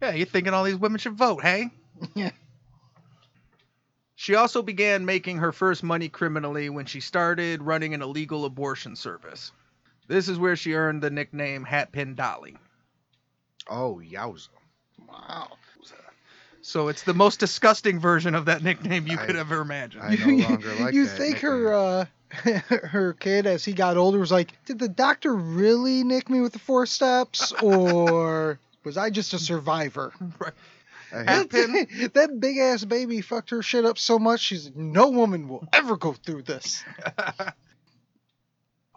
Yeah, 0.01 0.13
you're 0.13 0.27
thinking 0.27 0.55
all 0.55 0.63
these 0.63 0.77
women 0.77 1.01
should 1.01 1.15
vote, 1.15 1.43
hey? 1.43 1.71
Yeah. 2.15 2.31
She 4.15 4.37
also 4.37 4.63
began 4.63 5.05
making 5.05 5.39
her 5.39 5.51
first 5.51 5.83
money 5.83 6.09
criminally 6.09 6.71
when 6.71 6.87
she 6.87 7.01
started 7.01 7.63
running 7.63 7.95
an 7.95 8.03
illegal 8.03 8.45
abortion 8.45 8.95
service. 8.95 9.51
This 10.09 10.29
is 10.29 10.39
where 10.39 10.57
she 10.57 10.75
earned 10.75 11.03
the 11.03 11.11
nickname 11.11 11.65
Hatpin 11.65 12.17
Dolly. 12.17 12.57
Oh, 13.69 14.01
yowza. 14.05 14.49
Wow. 15.07 15.49
So 16.61 16.89
it's 16.89 17.03
the 17.03 17.15
most 17.15 17.41
disgusting 17.41 17.99
version 17.99 18.35
of 18.35 18.47
that 18.47 18.63
nickname 18.63 19.07
you 19.07 19.19
I- 19.19 19.25
could 19.25 19.37
ever 19.37 19.61
imagine. 19.61 20.03
I 20.03 20.17
no 20.17 20.49
longer 20.49 20.75
like 20.75 20.93
you 20.93 21.07
that 21.07 21.17
think 21.17 21.39
her 21.39 21.73
uh 21.73 22.05
her 22.69 23.15
kid 23.15 23.47
as 23.47 23.65
he 23.65 23.73
got 23.73 23.97
older 23.97 24.19
was 24.19 24.31
like, 24.31 24.53
did 24.67 24.79
the 24.79 24.89
doctor 24.89 25.35
really 25.35 26.05
nick 26.05 26.29
me 26.29 26.41
with 26.41 26.53
the 26.53 26.59
forceps 26.59 27.53
or 27.63 28.59
was 28.85 28.99
I 28.99 29.09
just 29.09 29.33
a 29.33 29.39
survivor? 29.39 30.13
I 31.11 31.25
hate, 31.25 31.51
that 32.15 32.37
big 32.39 32.59
ass 32.59 32.85
baby 32.85 33.23
fucked 33.23 33.49
her 33.49 33.63
shit 33.63 33.87
up 33.87 33.97
so 33.97 34.19
much 34.19 34.41
she's 34.41 34.67
like, 34.67 34.77
no 34.77 35.09
woman 35.09 35.49
will 35.49 35.67
ever 35.73 35.97
go 35.97 36.13
through 36.13 36.43
this. 36.43 36.85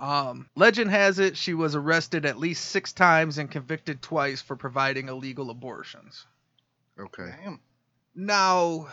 Um, 0.01 0.49
legend 0.55 0.89
has 0.89 1.19
it 1.19 1.37
she 1.37 1.53
was 1.53 1.75
arrested 1.75 2.25
at 2.25 2.39
least 2.39 2.65
six 2.65 2.91
times 2.91 3.37
and 3.37 3.51
convicted 3.51 4.01
twice 4.01 4.41
for 4.41 4.55
providing 4.55 5.07
illegal 5.07 5.51
abortions. 5.51 6.25
okay. 6.99 7.29
Damn. 7.43 7.59
Now, 8.15 8.87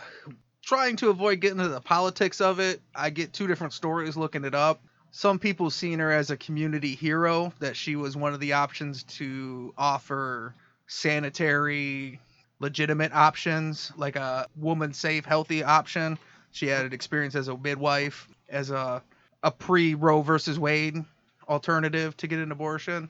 trying 0.63 0.95
to 0.97 1.09
avoid 1.09 1.41
getting 1.41 1.57
into 1.57 1.71
the 1.71 1.81
politics 1.81 2.39
of 2.39 2.59
it, 2.59 2.81
I 2.95 3.09
get 3.09 3.33
two 3.33 3.47
different 3.47 3.73
stories 3.73 4.15
looking 4.15 4.45
it 4.45 4.53
up. 4.53 4.81
Some 5.11 5.39
people 5.39 5.71
seen 5.71 5.97
her 5.97 6.11
as 6.11 6.29
a 6.29 6.37
community 6.37 6.93
hero, 6.93 7.51
that 7.59 7.75
she 7.75 7.95
was 7.95 8.15
one 8.15 8.35
of 8.35 8.39
the 8.39 8.53
options 8.53 9.01
to 9.03 9.73
offer 9.75 10.53
sanitary, 10.85 12.19
legitimate 12.59 13.13
options, 13.13 13.91
like 13.97 14.15
a 14.15 14.47
woman 14.55 14.93
safe, 14.93 15.25
healthy 15.25 15.63
option. 15.63 16.19
She 16.51 16.67
had 16.67 16.85
an 16.85 16.93
experience 16.93 17.33
as 17.35 17.47
a 17.47 17.57
midwife, 17.57 18.29
as 18.47 18.69
a 18.69 19.01
a 19.43 19.51
pre 19.51 19.95
Roe 19.95 20.21
versus 20.21 20.59
Wade 20.59 20.95
alternative 21.47 22.15
to 22.17 22.27
get 22.27 22.39
an 22.39 22.51
abortion. 22.51 23.09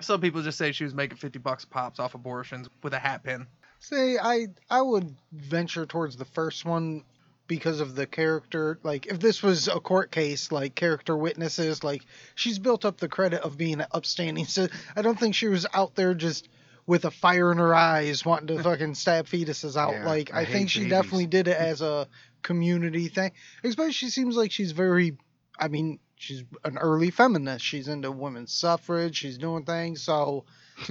Some 0.00 0.20
people 0.20 0.42
just 0.42 0.58
say 0.58 0.72
she 0.72 0.84
was 0.84 0.94
making 0.94 1.18
50 1.18 1.38
bucks 1.38 1.64
pops 1.64 2.00
off 2.00 2.14
abortions 2.14 2.68
with 2.82 2.94
a 2.94 2.98
hat 2.98 3.22
pin. 3.22 3.46
Say, 3.80 4.18
I 4.18 4.48
I 4.70 4.80
would 4.80 5.14
venture 5.32 5.86
towards 5.86 6.16
the 6.16 6.24
first 6.24 6.64
one 6.64 7.04
because 7.46 7.80
of 7.80 7.94
the 7.94 8.06
character. 8.06 8.78
Like, 8.82 9.06
if 9.06 9.20
this 9.20 9.42
was 9.42 9.68
a 9.68 9.78
court 9.80 10.10
case, 10.10 10.50
like 10.50 10.74
character 10.74 11.16
witnesses, 11.16 11.84
like 11.84 12.02
she's 12.34 12.58
built 12.58 12.84
up 12.84 12.96
the 12.98 13.08
credit 13.08 13.42
of 13.42 13.58
being 13.58 13.82
upstanding. 13.92 14.46
So 14.46 14.68
I 14.96 15.02
don't 15.02 15.18
think 15.18 15.34
she 15.34 15.48
was 15.48 15.66
out 15.74 15.94
there 15.94 16.14
just 16.14 16.48
with 16.86 17.04
a 17.04 17.10
fire 17.10 17.50
in 17.52 17.58
her 17.58 17.74
eyes 17.74 18.24
wanting 18.24 18.56
to 18.56 18.62
fucking 18.62 18.94
stab 18.94 19.26
fetuses 19.26 19.76
out. 19.76 19.92
Yeah, 19.92 20.06
like, 20.06 20.34
I 20.34 20.40
I, 20.40 20.44
think 20.44 20.70
she 20.70 20.80
babies. 20.80 20.90
definitely 20.92 21.26
did 21.26 21.48
it 21.48 21.56
as 21.56 21.80
a 21.80 22.08
community 22.44 23.08
thing. 23.08 23.32
Especially, 23.64 23.92
she 23.92 24.10
seems 24.10 24.36
like 24.36 24.52
she's 24.52 24.70
very. 24.70 25.16
I 25.58 25.66
mean, 25.66 25.98
she's 26.16 26.44
an 26.64 26.78
early 26.78 27.10
feminist. 27.10 27.64
She's 27.64 27.88
into 27.88 28.12
women's 28.12 28.52
suffrage. 28.52 29.16
She's 29.16 29.38
doing 29.38 29.64
things. 29.64 30.02
So 30.02 30.44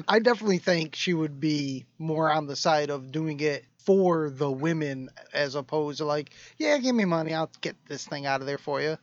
I 0.08 0.20
definitely 0.20 0.60
think 0.60 0.96
she 0.96 1.14
would 1.14 1.40
be 1.40 1.86
more 1.98 2.32
on 2.32 2.48
the 2.48 2.56
side 2.56 2.90
of 2.90 3.12
doing 3.12 3.40
it 3.40 3.66
for 3.86 4.30
the 4.30 4.50
women 4.50 5.10
as 5.34 5.56
opposed 5.56 5.98
to 5.98 6.06
like, 6.06 6.32
yeah, 6.58 6.78
give 6.78 6.96
me 6.96 7.06
money, 7.06 7.34
I'll 7.34 7.52
get 7.62 7.76
this 7.88 8.06
thing 8.06 8.26
out 8.26 8.42
of 8.42 8.48
there 8.48 8.58
for 8.58 8.82
you. 8.82 8.98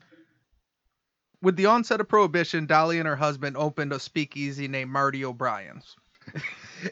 With 1.42 1.56
the 1.56 1.66
onset 1.66 2.00
of 2.00 2.08
Prohibition, 2.08 2.66
Dolly 2.66 2.98
and 2.98 3.08
her 3.08 3.16
husband 3.16 3.56
opened 3.56 3.92
a 3.92 4.00
speakeasy 4.00 4.68
named 4.68 4.90
Marty 4.90 5.24
O'Brien's. 5.24 5.96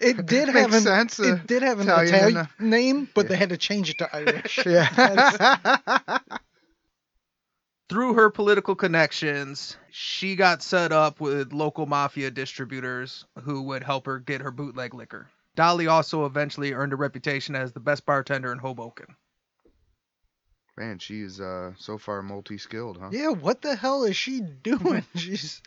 It 0.01 0.27
did 0.27 0.49
have 0.49 0.73
an 0.73 0.81
sense, 0.83 1.21
uh, 1.21 1.35
it 1.35 1.47
did 1.47 1.63
have 1.63 1.81
an 1.81 1.89
Italian 1.89 2.15
Italian, 2.15 2.49
and 2.59 2.71
name, 2.71 3.09
but 3.15 3.25
yeah. 3.25 3.29
they 3.31 3.37
had 3.37 3.49
to 3.51 3.57
change 3.57 3.91
it 3.91 3.99
to 3.99 4.15
Irish. 4.15 4.59
Yeah. 4.67 6.19
Through 7.89 8.15
her 8.15 8.29
political 8.29 8.75
connections, 8.75 9.79
she 9.91 10.37
got 10.37 10.63
set 10.63 10.93
up 10.93 11.21
with 11.21 11.55
local 11.55 11.87
mafia 11.87 12.31
distributors 12.31 13.25
who 13.45 13.63
would 13.63 13.83
help 13.83 14.05
her 14.05 14.19
get 14.19 14.43
her 14.43 14.51
bootleg 14.51 14.93
liquor. 14.93 15.31
Dolly 15.55 15.87
also 15.87 16.27
eventually 16.27 16.75
earned 16.75 16.93
a 16.93 16.97
reputation 16.97 17.57
as 17.57 17.73
the 17.73 17.81
best 17.81 18.05
bartender 18.05 18.53
in 18.53 18.59
Hoboken. 18.59 19.07
Man, 20.77 20.99
she's 20.99 21.41
uh 21.41 21.73
so 21.79 21.97
far 21.97 22.23
multi-skilled, 22.23 22.99
huh? 22.99 23.09
yeah, 23.11 23.31
what 23.31 23.63
the 23.63 23.75
hell 23.75 24.05
is 24.05 24.17
she 24.17 24.41
doing? 24.41 25.05
She's 25.17 25.63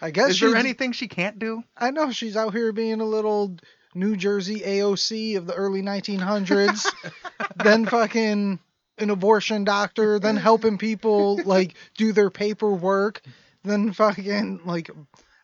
I 0.00 0.10
guess 0.10 0.30
Is 0.30 0.40
there 0.40 0.56
anything 0.56 0.92
she 0.92 1.08
can't 1.08 1.38
do? 1.38 1.62
I 1.76 1.90
know 1.90 2.10
she's 2.12 2.36
out 2.36 2.52
here 2.52 2.72
being 2.72 3.00
a 3.00 3.04
little 3.04 3.56
New 3.94 4.16
Jersey 4.16 4.60
AOC 4.60 5.38
of 5.38 5.46
the 5.46 5.54
early 5.54 5.82
1900s, 5.82 6.86
then 7.64 7.86
fucking 7.86 8.58
an 8.98 9.10
abortion 9.10 9.64
doctor, 9.64 10.18
then 10.18 10.36
helping 10.36 10.78
people 10.78 11.40
like 11.44 11.74
do 11.96 12.12
their 12.12 12.30
paperwork, 12.30 13.22
then 13.64 13.92
fucking 13.92 14.60
like 14.64 14.90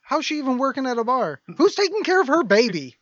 how's 0.03 0.27
she 0.27 0.39
even 0.39 0.59
working 0.59 0.87
at 0.87 0.99
a 0.99 1.05
bar? 1.05 1.41
Who's 1.57 1.75
taking 1.75 2.03
care 2.03 2.21
of 2.21 2.29
her 2.29 2.45
baby? 2.45 2.97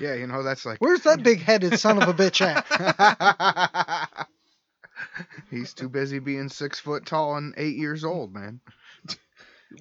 Yeah, 0.00 0.14
you 0.14 0.26
know 0.26 0.42
that's 0.42 0.64
like 0.64 0.78
Where's 0.78 1.02
that 1.02 1.22
big-headed 1.22 1.78
son 1.78 2.02
of 2.02 2.08
a 2.08 2.14
bitch 2.14 2.40
at? 2.40 4.26
He's 5.50 5.74
too 5.74 5.88
busy 5.88 6.18
being 6.18 6.48
six 6.48 6.78
foot 6.78 7.04
tall 7.06 7.36
and 7.36 7.54
eight 7.56 7.76
years 7.76 8.04
old, 8.04 8.32
man. 8.32 8.60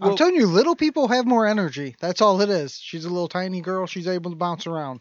I'm 0.01 0.17
telling 0.17 0.36
you, 0.36 0.48
little 0.48 0.75
people 0.75 1.08
have 1.08 1.25
more 1.25 1.48
energy. 1.48 1.96
That's 2.00 2.22
all 2.22 2.41
it 2.41 2.50
is. 2.50 2.77
She's 2.77 3.06
a 3.06 3.10
little 3.10 3.27
tiny 3.27 3.62
girl. 3.62 3.88
She's 3.88 4.08
able 4.08 4.32
to 4.32 4.38
bounce 4.38 4.67
around. 4.67 5.00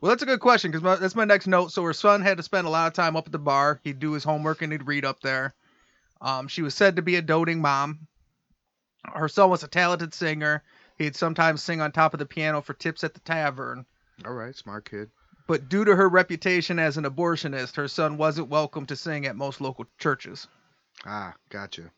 Well, 0.00 0.10
that's 0.10 0.22
a 0.22 0.26
good 0.26 0.40
question 0.40 0.70
because 0.70 1.00
that's 1.00 1.16
my 1.16 1.24
next 1.24 1.46
note. 1.46 1.72
So 1.72 1.82
her 1.84 1.94
son 1.94 2.20
had 2.20 2.36
to 2.36 2.42
spend 2.42 2.66
a 2.66 2.70
lot 2.70 2.86
of 2.86 2.92
time 2.92 3.16
up 3.16 3.26
at 3.26 3.32
the 3.32 3.38
bar. 3.38 3.80
He'd 3.82 3.98
do 3.98 4.12
his 4.12 4.24
homework 4.24 4.62
and 4.62 4.70
he'd 4.70 4.86
read 4.86 5.04
up 5.04 5.20
there. 5.20 5.54
Um, 6.20 6.48
she 6.48 6.62
was 6.62 6.74
said 6.74 6.96
to 6.96 7.02
be 7.02 7.16
a 7.16 7.22
doting 7.22 7.60
mom. 7.60 8.06
Her 9.14 9.28
son 9.28 9.50
was 9.50 9.62
a 9.62 9.68
talented 9.68 10.12
singer. 10.12 10.62
He'd 10.98 11.16
sometimes 11.16 11.62
sing 11.62 11.80
on 11.80 11.92
top 11.92 12.14
of 12.14 12.18
the 12.18 12.26
piano 12.26 12.60
for 12.60 12.74
tips 12.74 13.04
at 13.04 13.14
the 13.14 13.20
tavern. 13.20 13.86
All 14.24 14.32
right, 14.32 14.54
smart 14.54 14.88
kid. 14.88 15.10
But 15.46 15.68
due 15.68 15.84
to 15.84 15.94
her 15.94 16.08
reputation 16.08 16.78
as 16.78 16.96
an 16.96 17.04
abortionist, 17.04 17.76
her 17.76 17.88
son 17.88 18.16
wasn't 18.16 18.48
welcome 18.48 18.86
to 18.86 18.96
sing 18.96 19.26
at 19.26 19.36
most 19.36 19.60
local 19.60 19.86
churches. 19.98 20.48
Ah, 21.04 21.34
gotcha. 21.50 21.90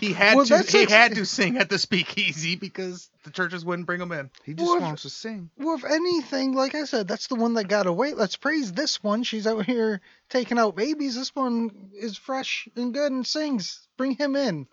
He 0.00 0.12
had 0.14 0.36
Well, 0.36 0.46
to 0.46 0.62
he 0.62 0.78
like- 0.80 0.88
had 0.88 1.14
to 1.16 1.26
sing 1.26 1.58
at 1.58 1.68
the 1.68 1.78
speakeasy 1.78 2.56
because 2.56 3.10
the 3.24 3.30
churches 3.30 3.64
wouldn't 3.66 3.86
bring 3.86 4.00
him 4.00 4.12
in. 4.12 4.30
He 4.42 4.54
just 4.54 4.66
Well, 4.66 4.76
if- 4.78 4.82
wants 4.82 5.02
to 5.02 5.10
sing. 5.10 5.50
Well, 5.58 5.76
if 5.76 5.84
anything, 5.84 6.54
like 6.54 6.74
I 6.74 6.84
said, 6.84 7.06
that's 7.06 7.26
the 7.26 7.34
one 7.34 7.54
that 7.54 7.68
got 7.68 7.86
away. 7.86 8.14
Let's 8.14 8.36
praise 8.36 8.72
this 8.72 9.02
one. 9.02 9.22
She's 9.24 9.46
out 9.46 9.66
here 9.66 10.00
taking 10.30 10.58
out 10.58 10.74
babies. 10.74 11.16
This 11.16 11.34
one 11.36 11.90
is 11.94 12.16
fresh 12.16 12.66
and 12.76 12.94
good 12.94 13.12
and 13.12 13.26
sings. 13.26 13.86
Bring 13.98 14.12
him 14.16 14.36
in. 14.36 14.66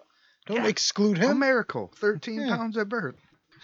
Don't 0.46 0.64
Yeah. 0.64 0.68
exclude 0.68 1.18
A 1.18 1.32
him. 1.32 1.40
miracle. 1.40 1.92
Thirteen 1.98 2.42
Yeah. 2.42 2.56
pounds 2.56 2.78
at 2.78 2.88
birth. 2.90 3.16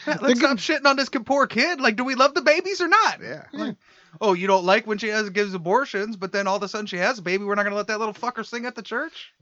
Let's 0.05 0.39
stop 0.39 0.57
shitting 0.57 0.85
on 0.85 0.95
this 0.97 1.09
poor 1.09 1.47
kid. 1.47 1.79
Like, 1.81 1.95
do 1.95 2.03
we 2.03 2.13
love 2.15 2.33
the 2.35 2.41
babies 2.43 2.81
or 2.81 2.87
not? 2.87 3.19
Yeah. 3.21 3.45
Like, 3.51 3.77
oh, 4.21 4.33
you 4.33 4.45
don't 4.47 4.65
like 4.65 4.85
when 4.85 4.99
she 4.99 5.07
has 5.07 5.29
gives 5.31 5.53
abortions, 5.55 6.17
but 6.17 6.31
then 6.31 6.45
all 6.45 6.57
of 6.57 6.63
a 6.63 6.67
sudden 6.67 6.85
she 6.85 6.97
has 6.97 7.17
a 7.17 7.21
baby. 7.23 7.45
We're 7.45 7.55
not 7.55 7.63
gonna 7.63 7.75
let 7.77 7.87
that 7.87 7.97
little 7.99 8.13
fucker 8.13 8.45
sing 8.45 8.65
at 8.65 8.75
the 8.75 8.83
church. 8.83 9.33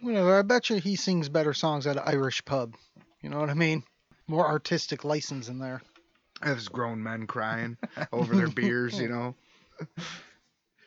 Whatever. 0.00 0.38
I 0.38 0.42
bet 0.42 0.70
you 0.70 0.76
he 0.76 0.96
sings 0.96 1.28
better 1.28 1.54
songs 1.54 1.86
at 1.86 1.96
an 1.96 2.02
Irish 2.06 2.44
pub. 2.44 2.74
You 3.22 3.30
know 3.30 3.40
what 3.40 3.50
I 3.50 3.54
mean? 3.54 3.82
More 4.26 4.46
artistic 4.46 5.04
license 5.04 5.48
in 5.48 5.58
there. 5.58 5.82
There's 6.42 6.68
grown 6.68 7.02
men 7.02 7.26
crying 7.26 7.78
over 8.12 8.34
their 8.34 8.48
beers, 8.48 8.98
you 9.00 9.08
know. 9.08 9.34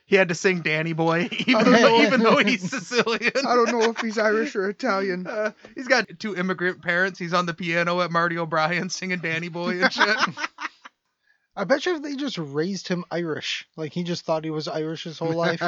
He 0.06 0.16
had 0.16 0.30
to 0.30 0.36
sing 0.36 0.62
Danny 0.62 0.94
Boy, 0.94 1.30
even 1.48 1.56
Oh, 1.68 1.72
though 1.72 2.02
even 2.02 2.22
though 2.22 2.38
he's 2.38 2.70
Sicilian. 2.70 3.32
I 3.46 3.56
don't 3.56 3.72
know 3.72 3.92
if 3.92 4.00
he's 4.00 4.18
Irish 4.18 4.56
or 4.56 4.70
Italian. 4.70 5.28
Uh, 5.28 5.52
he's 5.76 5.88
got 5.88 6.08
two 6.20 6.36
immigrant 6.36 6.82
parents. 6.82 7.20
He's 7.20 7.34
on 7.34 7.46
the 7.46 7.54
piano 7.54 8.02
at 8.02 8.12
Marty 8.12 8.38
O'Brien 8.38 8.90
singing 8.90 9.20
Danny 9.20 9.50
Boy 9.50 9.82
and 9.82 9.92
shit. 9.94 10.18
I 11.56 11.64
bet 11.66 11.86
you 11.86 11.96
if 11.96 12.02
they 12.02 12.16
just 12.16 12.38
raised 12.38 12.88
him 12.88 13.06
Irish, 13.12 13.68
like 13.76 13.92
he 13.94 14.04
just 14.04 14.24
thought 14.26 14.44
he 14.44 14.50
was 14.50 14.68
Irish 14.68 15.04
his 15.04 15.20
whole 15.20 15.34
life. 15.34 15.62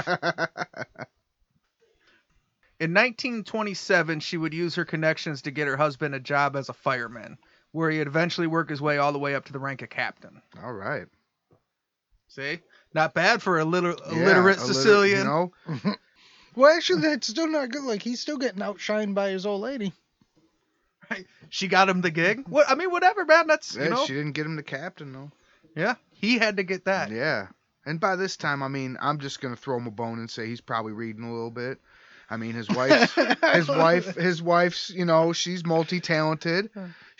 In 2.81 2.95
1927, 2.95 4.19
she 4.21 4.37
would 4.37 4.55
use 4.55 4.73
her 4.73 4.85
connections 4.85 5.43
to 5.43 5.51
get 5.51 5.67
her 5.67 5.77
husband 5.77 6.15
a 6.15 6.19
job 6.19 6.55
as 6.55 6.67
a 6.67 6.73
fireman, 6.73 7.37
where 7.73 7.91
he'd 7.91 8.07
eventually 8.07 8.47
work 8.47 8.69
his 8.71 8.81
way 8.81 8.97
all 8.97 9.11
the 9.13 9.19
way 9.19 9.35
up 9.35 9.45
to 9.45 9.53
the 9.53 9.59
rank 9.59 9.83
of 9.83 9.89
captain. 9.91 10.41
All 10.63 10.73
right. 10.73 11.05
See? 12.27 12.59
Not 12.95 13.13
bad 13.13 13.41
for 13.43 13.59
a 13.59 13.65
little 13.65 13.95
Yeah, 14.11 14.23
illiterate 14.23 14.57
a 14.57 14.61
little- 14.61 14.73
Sicilian. 14.73 15.17
you 15.19 15.23
know, 15.23 15.51
well, 16.55 16.75
actually, 16.75 17.01
that's 17.01 17.27
still 17.27 17.47
not 17.47 17.69
good. 17.69 17.83
Like 17.83 18.01
he's 18.01 18.19
still 18.19 18.37
getting 18.37 18.61
outshined 18.61 19.13
by 19.13 19.29
his 19.29 19.45
old 19.45 19.61
lady. 19.61 19.93
She 21.49 21.67
got 21.67 21.89
him 21.89 21.99
the 22.01 22.09
gig. 22.11 22.47
What 22.47 22.69
I 22.69 22.75
mean, 22.75 22.89
whatever, 22.89 23.25
man. 23.25 23.45
That's 23.45 23.75
you 23.75 23.89
know, 23.89 24.05
she 24.05 24.13
didn't 24.13 24.31
get 24.31 24.45
him 24.45 24.55
the 24.55 24.63
captain 24.63 25.11
though. 25.11 25.31
yeah. 25.75 25.95
He 26.13 26.37
had 26.37 26.57
to 26.57 26.63
get 26.63 26.85
that. 26.85 27.11
Yeah. 27.11 27.47
And 27.85 27.99
by 27.99 28.15
this 28.15 28.37
time, 28.37 28.63
I 28.63 28.69
mean, 28.69 28.97
I'm 29.01 29.19
just 29.19 29.41
gonna 29.41 29.55
throw 29.57 29.75
him 29.77 29.87
a 29.87 29.91
bone 29.91 30.19
and 30.19 30.29
say 30.31 30.47
he's 30.47 30.61
probably 30.61 30.93
reading 30.93 31.25
a 31.25 31.31
little 31.33 31.51
bit. 31.51 31.79
I 32.31 32.37
mean, 32.37 32.53
his 32.53 32.69
wife's 32.69 33.13
his 33.13 33.67
wife 33.67 34.15
his 34.15 34.41
wife's 34.41 34.89
you 34.89 35.03
know 35.03 35.33
she's 35.33 35.65
multi-talented 35.65 36.69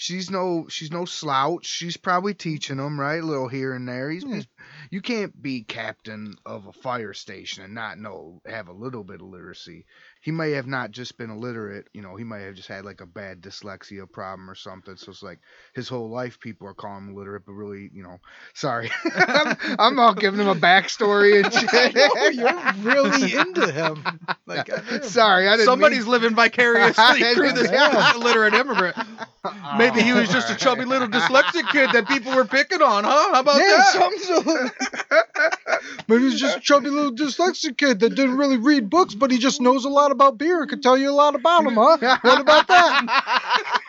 she's 0.02 0.32
no 0.32 0.66
she's 0.68 0.92
no 0.92 1.06
slouch 1.06 1.64
she's 1.68 1.96
probably 1.96 2.34
teaching 2.34 2.80
him 2.80 3.00
right 3.00 3.22
a 3.22 3.26
little 3.26 3.48
here 3.48 3.76
and 3.76 3.88
there 3.88 4.10
he's, 4.10 4.24
Yeah. 4.26 4.36
he's 4.38 4.48
you 4.90 5.00
can't 5.02 5.40
be 5.40 5.62
captain 5.62 6.34
of 6.44 6.66
a 6.66 6.74
fire 6.74 7.14
station 7.14 7.64
and 7.64 7.76
not 7.76 8.00
know 8.00 8.42
have 8.48 8.68
a 8.68 8.74
little 8.74 9.04
bit 9.04 9.22
of 9.22 9.28
literacy 9.28 9.86
he 10.22 10.32
may 10.32 10.52
have 10.52 10.66
not 10.66 10.90
just 10.90 11.20
been 11.20 11.30
illiterate 11.30 11.88
you 11.94 12.02
know 12.02 12.16
he 12.16 12.24
might 12.24 12.40
have 12.40 12.56
just 12.56 12.68
had 12.68 12.84
like 12.84 13.02
a 13.02 13.06
bad 13.06 13.42
dyslexia 13.42 14.12
problem 14.12 14.50
or 14.50 14.56
something 14.56 14.96
so 14.96 15.12
it's 15.12 15.22
like 15.22 15.40
his 15.76 15.88
whole 15.88 16.10
life 16.10 16.40
people 16.40 16.68
are 16.68 16.74
calling 16.74 17.08
him 17.10 17.14
illiterate 17.14 17.44
but 17.46 17.54
really 17.54 17.88
you 17.94 18.02
know 18.02 18.18
sorry 18.56 18.90
I'm, 19.16 19.56
I'm 19.78 20.00
all 20.00 20.16
giving 20.16 20.40
him 20.40 20.48
a 20.48 20.56
backstory 20.56 21.44
and 21.44 21.54
shit 21.54 21.96
Oh, 21.96 22.30
you're 22.30 22.74
really 22.94 23.34
into 23.36 23.72
him. 23.72 24.04
Like, 24.48 24.66
goddamn. 24.66 25.04
sorry 25.04 25.48
i 25.48 25.52
didn't 25.52 25.66
Somebody's 25.66 26.00
mean- 26.06 26.12
living 26.12 26.36
vicariously 26.36 27.34
through 27.36 27.52
this 27.54 27.70
Yeah. 27.72 28.16
illiterate 28.16 28.56
immigrant. 28.56 28.98
Maybe 29.78 30.02
he 30.02 30.14
was 30.14 30.30
just 30.30 30.52
a 30.52 30.56
chubby 30.56 30.86
little 30.86 31.08
dyslexic 31.08 31.68
kid 31.70 31.92
that 31.94 32.08
people 32.08 32.36
were 32.36 32.46
picking 32.46 32.82
on, 32.82 33.04
huh? 33.04 33.34
How 33.34 33.40
about 33.40 33.58
yeah, 33.58 33.78
that? 33.78 34.20
something. 34.20 36.00
Maybe 36.08 36.30
he's 36.30 36.40
just 36.40 36.58
a 36.58 36.60
chubby 36.60 36.90
little 36.90 37.14
dyslexic 37.14 37.78
kid 37.78 38.02
that 38.02 38.12
didn't 38.12 38.38
really 38.38 38.58
read 38.58 38.90
books, 38.90 39.16
but 39.16 39.32
he 39.32 39.40
just 39.40 39.60
knows 39.60 39.86
a 39.86 39.90
lot 39.90 40.12
about 40.12 40.38
beer 40.38 40.62
and 40.62 40.70
could 40.70 40.84
tell 40.84 40.98
you 40.98 41.10
a 41.10 41.12
lot 41.12 41.36
about 41.36 41.64
them, 41.64 41.76
huh? 41.76 42.18
What 42.22 42.40
about 42.40 42.68
that? 42.68 43.82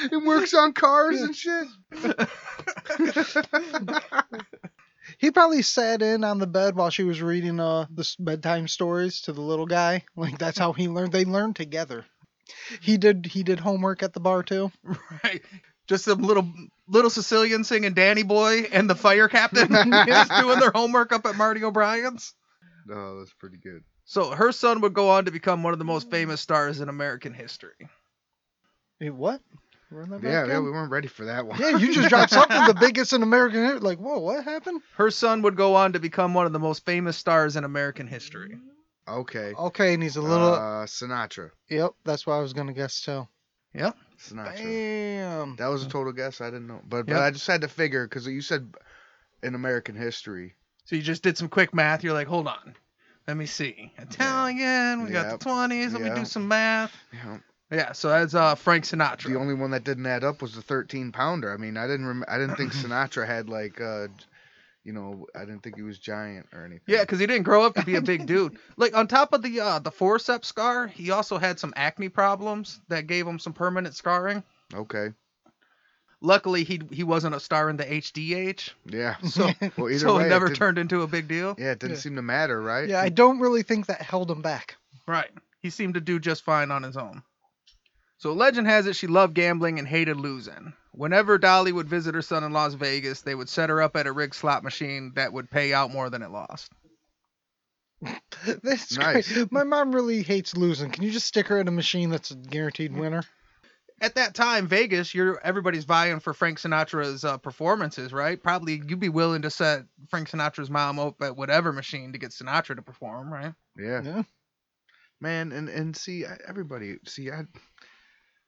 it 0.12 0.24
works 0.24 0.54
on 0.54 0.72
cars 0.72 1.20
and 1.20 1.36
shit. 1.36 1.66
He 5.18 5.26
he 5.26 5.30
probably 5.30 5.62
sat 5.62 6.00
in 6.00 6.24
on 6.24 6.38
the 6.38 6.46
bed 6.46 6.74
while 6.74 6.88
she 6.88 7.04
was 7.04 7.20
reading 7.20 7.60
uh 7.60 7.86
the 7.90 8.08
bedtime 8.18 8.68
stories 8.68 9.20
to 9.22 9.32
the 9.32 9.40
little 9.40 9.66
guy. 9.66 10.04
Like 10.16 10.38
that's 10.38 10.58
how 10.58 10.72
he 10.72 10.88
learned. 10.88 11.12
They 11.12 11.24
learned 11.26 11.56
together. 11.56 12.06
He 12.80 12.96
did 12.96 13.26
he 13.26 13.42
did 13.42 13.60
homework 13.60 14.02
at 14.02 14.12
the 14.12 14.20
bar 14.20 14.42
too. 14.42 14.70
Right. 15.24 15.42
Just 15.86 16.04
some 16.04 16.22
little 16.22 16.48
little 16.88 17.10
Sicilian 17.10 17.64
singing 17.64 17.94
Danny 17.94 18.22
Boy 18.22 18.68
and 18.72 18.88
the 18.88 18.94
fire 18.94 19.28
captain 19.28 19.68
just 20.06 20.30
doing 20.38 20.60
their 20.60 20.70
homework 20.72 21.12
up 21.12 21.26
at 21.26 21.36
Marty 21.36 21.64
O'Brien's. 21.64 22.34
Oh, 22.90 23.18
that's 23.18 23.32
pretty 23.34 23.58
good. 23.58 23.82
So 24.04 24.30
her 24.30 24.52
son 24.52 24.80
would 24.80 24.94
go 24.94 25.10
on 25.10 25.24
to 25.26 25.30
become 25.30 25.62
one 25.62 25.72
of 25.72 25.78
the 25.78 25.84
most 25.84 26.10
famous 26.10 26.40
stars 26.40 26.80
in 26.80 26.88
American 26.88 27.32
history. 27.32 27.74
Wait, 29.00 29.10
what? 29.10 29.40
That 29.90 30.22
Yeah, 30.22 30.46
yeah, 30.46 30.60
we 30.60 30.70
weren't 30.70 30.92
ready 30.92 31.08
for 31.08 31.24
that 31.24 31.46
one. 31.46 31.58
Yeah, 31.58 31.76
you 31.76 31.92
just 31.92 32.08
dropped 32.08 32.30
something 32.30 32.64
the 32.66 32.74
biggest 32.78 33.12
in 33.12 33.22
American 33.24 33.64
history. 33.64 33.80
Like, 33.80 33.98
whoa, 33.98 34.20
what 34.20 34.44
happened? 34.44 34.82
Her 34.94 35.10
son 35.10 35.42
would 35.42 35.56
go 35.56 35.74
on 35.74 35.94
to 35.94 35.98
become 35.98 36.32
one 36.32 36.46
of 36.46 36.52
the 36.52 36.60
most 36.60 36.84
famous 36.84 37.16
stars 37.16 37.56
in 37.56 37.64
American 37.64 38.06
history. 38.06 38.56
Okay. 39.08 39.54
Okay, 39.54 39.94
and 39.94 40.02
he's 40.02 40.16
a 40.16 40.22
little. 40.22 40.54
Uh, 40.54 40.86
Sinatra. 40.86 41.50
yep, 41.68 41.92
that's 42.04 42.26
what 42.26 42.34
I 42.34 42.40
was 42.40 42.52
gonna 42.52 42.72
guess 42.72 43.00
too. 43.00 43.26
Yep. 43.74 43.96
Sinatra. 44.18 44.56
Damn. 44.56 45.56
That 45.56 45.68
was 45.68 45.84
a 45.84 45.88
total 45.88 46.12
guess. 46.12 46.40
I 46.40 46.46
didn't 46.46 46.66
know, 46.66 46.80
but, 46.86 47.06
but 47.06 47.14
Yep. 47.14 47.22
I 47.22 47.30
just 47.30 47.46
had 47.46 47.62
to 47.62 47.68
figure 47.68 48.06
because 48.06 48.26
you 48.26 48.40
said 48.42 48.74
in 49.42 49.54
American 49.54 49.94
history. 49.96 50.54
So 50.84 50.96
you 50.96 51.02
just 51.02 51.22
did 51.22 51.38
some 51.38 51.48
quick 51.48 51.72
math. 51.72 52.02
You're 52.04 52.12
like, 52.14 52.26
hold 52.26 52.46
on. 52.48 52.74
Let 53.26 53.36
me 53.36 53.46
see. 53.46 53.92
Italian, 53.98 55.04
we 55.04 55.10
got 55.10 55.30
Yep. 55.30 55.40
the 55.40 55.44
20s. 55.46 55.92
Let 55.92 56.02
me 56.02 56.10
do 56.10 56.16
Yep. 56.16 56.26
some 56.26 56.48
math. 56.48 56.94
You 57.12 57.18
know, 57.24 57.40
Yeah, 57.70 57.92
so 57.92 58.08
that's 58.08 58.34
uh, 58.34 58.54
Frank 58.56 58.84
Sinatra. 58.84 59.24
the 59.32 59.36
only 59.36 59.54
one 59.54 59.70
that 59.70 59.84
didn't 59.84 60.06
add 60.06 60.24
up 60.24 60.42
was 60.42 60.54
the 60.54 60.62
13 60.62 61.12
pounder. 61.12 61.52
I 61.52 61.56
mean, 61.56 61.76
I 61.76 61.86
didn't. 61.86 62.06
Rem- 62.06 62.24
I 62.28 62.38
didn't 62.38 62.56
think 62.56 62.72
Sinatra 62.74 63.26
had 63.26 63.48
like, 63.48 63.80
uh, 63.80 64.08
you 64.84 64.92
know, 64.92 65.26
I 65.34 65.40
didn't 65.40 65.62
think 65.62 65.76
he 65.76 65.82
was 65.82 65.98
giant 65.98 66.46
or 66.52 66.64
anything. 66.64 66.84
Yeah, 66.86 67.00
because 67.02 67.18
he 67.18 67.26
didn't 67.26 67.42
grow 67.44 67.64
up 67.64 67.74
to 67.74 67.84
be 67.84 67.96
a 67.96 68.02
big 68.02 68.26
dude. 68.26 68.56
Like 68.76 68.96
on 68.96 69.08
top 69.08 69.32
of 69.34 69.42
the 69.42 69.60
uh, 69.60 69.78
the 69.78 69.90
forceps 69.90 70.48
scar, 70.48 70.86
he 70.86 71.10
also 71.10 71.36
had 71.38 71.58
some 71.60 71.72
acne 71.76 72.08
problems 72.08 72.80
that 72.88 73.06
gave 73.06 73.26
him 73.26 73.38
some 73.38 73.52
permanent 73.52 73.94
scarring. 73.94 74.42
Okay. 74.74 75.08
Luckily, 76.22 76.64
he 76.64 76.80
he 76.92 77.02
wasn't 77.02 77.34
a 77.34 77.40
star 77.40 77.70
in 77.70 77.76
the 77.76 77.84
HDH, 77.84 78.70
Yeah. 78.86 79.16
so 79.28 79.48
Well, 79.76 79.88
either 79.88 79.98
so 79.98 80.16
way, 80.18 80.26
it 80.26 80.28
never 80.28 80.46
didn't- 80.46 80.58
turned 80.58 80.78
into 80.78 81.02
a 81.02 81.06
big 81.06 81.28
deal. 81.28 81.54
Yeah, 81.58 81.72
it 81.72 81.78
didn't 81.78 81.96
Yeah. 81.96 82.00
seem 82.00 82.16
to 82.16 82.22
matter, 82.22 82.60
right? 82.60 82.88
Yeah, 82.88 83.00
I 83.00 83.08
don't 83.08 83.40
really 83.40 83.62
think 83.62 83.86
that 83.86 84.02
held 84.02 84.30
him 84.30 84.42
back. 84.42 84.76
Right. 85.06 85.30
He 85.62 85.70
seemed 85.70 85.94
to 85.94 86.00
do 86.00 86.18
just 86.18 86.42
fine 86.44 86.70
on 86.70 86.82
his 86.82 86.96
own. 86.96 87.22
So 88.18 88.32
legend 88.34 88.66
has 88.66 88.86
it 88.86 88.96
she 88.96 89.06
loved 89.06 89.34
gambling 89.34 89.78
and 89.78 89.88
hated 89.88 90.16
losing. 90.18 90.74
Whenever 90.92 91.38
Dolly 91.38 91.72
would 91.72 91.88
visit 91.88 92.14
her 92.14 92.22
son 92.22 92.42
in 92.44 92.52
Las 92.52 92.74
Vegas, 92.74 93.22
they 93.22 93.34
would 93.34 93.48
set 93.48 93.70
her 93.70 93.80
up 93.80 93.96
at 93.96 94.06
a 94.06 94.12
rigged 94.12 94.34
slot 94.34 94.64
machine 94.64 95.12
that 95.14 95.32
would 95.32 95.50
pay 95.50 95.72
out 95.72 95.92
more 95.92 96.10
than 96.10 96.22
it 96.22 96.30
lost. 96.30 96.72
That's 98.62 98.96
Nice. 98.96 99.30
great. 99.30 99.52
My 99.52 99.64
mom 99.64 99.94
really 99.94 100.22
hates 100.22 100.56
losing. 100.56 100.90
Can 100.90 101.04
you 101.04 101.10
just 101.10 101.26
stick 101.26 101.48
her 101.48 101.58
in 101.58 101.68
a 101.68 101.72
machine 101.72 102.10
that's 102.10 102.30
a 102.30 102.34
guaranteed 102.36 102.96
winner? 102.96 103.22
At 104.00 104.14
that 104.14 104.34
time, 104.34 104.66
Vegas, 104.66 105.14
you're 105.14 105.38
everybody's 105.44 105.84
vying 105.84 106.20
for 106.20 106.32
Frank 106.32 106.58
Sinatra's 106.58 107.22
uh, 107.22 107.36
performances, 107.36 108.14
right? 108.14 108.42
Probably 108.42 108.76
you'd 108.76 108.98
be 108.98 109.10
willing 109.10 109.42
to 109.42 109.50
set 109.50 109.84
Frank 110.08 110.30
Sinatra's 110.30 110.70
mom 110.70 110.98
up 110.98 111.20
at 111.20 111.36
whatever 111.36 111.70
machine 111.70 112.12
to 112.12 112.18
get 112.18 112.30
Sinatra 112.30 112.76
to 112.76 112.82
perform, 112.82 113.30
right? 113.30 113.52
Yeah. 113.76 114.02
Yeah. 114.02 114.22
Man, 115.20 115.52
and 115.52 115.68
and 115.68 115.94
see, 115.94 116.24
everybody, 116.48 116.96
see, 117.06 117.30
I 117.30 117.42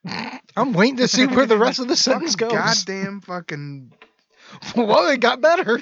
I'm 0.04 0.72
waiting 0.72 0.96
to 0.98 1.08
see 1.08 1.26
where 1.26 1.46
the 1.46 1.58
rest 1.58 1.78
of 1.78 1.88
the 1.88 1.96
sentence 2.08 2.36
goes. 2.36 2.52
goddamn 2.52 3.20
fucking. 3.20 3.92
well, 4.76 5.08
it 5.08 5.20
got 5.20 5.40
better. 5.40 5.80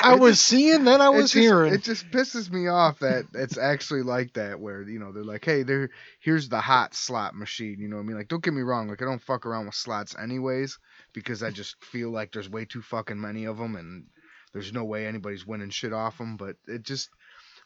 I 0.00 0.16
was 0.16 0.40
seeing, 0.40 0.84
then 0.84 1.00
I 1.00 1.08
was 1.08 1.32
just, 1.32 1.34
hearing. 1.34 1.72
It 1.72 1.82
just 1.82 2.10
pisses 2.10 2.50
me 2.50 2.68
off 2.68 2.98
that 2.98 3.24
it's 3.34 3.56
actually 3.56 4.02
like 4.02 4.34
that, 4.34 4.60
where 4.60 4.82
you 4.82 4.98
know 4.98 5.12
they're 5.12 5.24
like, 5.24 5.44
hey, 5.44 5.62
there, 5.62 5.90
here's 6.20 6.48
the 6.48 6.60
hot 6.60 6.94
slot 6.94 7.34
machine. 7.34 7.76
You 7.78 7.88
know 7.88 7.96
what 7.96 8.02
I 8.02 8.06
mean? 8.06 8.16
Like, 8.16 8.28
don't 8.28 8.42
get 8.42 8.52
me 8.52 8.62
wrong, 8.62 8.88
like 8.88 9.00
I 9.00 9.06
don't 9.06 9.22
fuck 9.22 9.46
around 9.46 9.66
with 9.66 9.74
slots 9.74 10.14
anyways, 10.20 10.78
because 11.14 11.42
I 11.42 11.50
just 11.50 11.82
feel 11.82 12.10
like 12.10 12.32
there's 12.32 12.50
way 12.50 12.64
too 12.64 12.82
fucking 12.82 13.20
many 13.20 13.46
of 13.46 13.56
them, 13.56 13.76
and 13.76 14.04
there's 14.52 14.72
no 14.72 14.84
way 14.84 15.06
anybody's 15.06 15.46
winning 15.46 15.70
shit 15.70 15.92
off 15.92 16.18
them. 16.18 16.36
But 16.36 16.56
it 16.66 16.82
just 16.82 17.08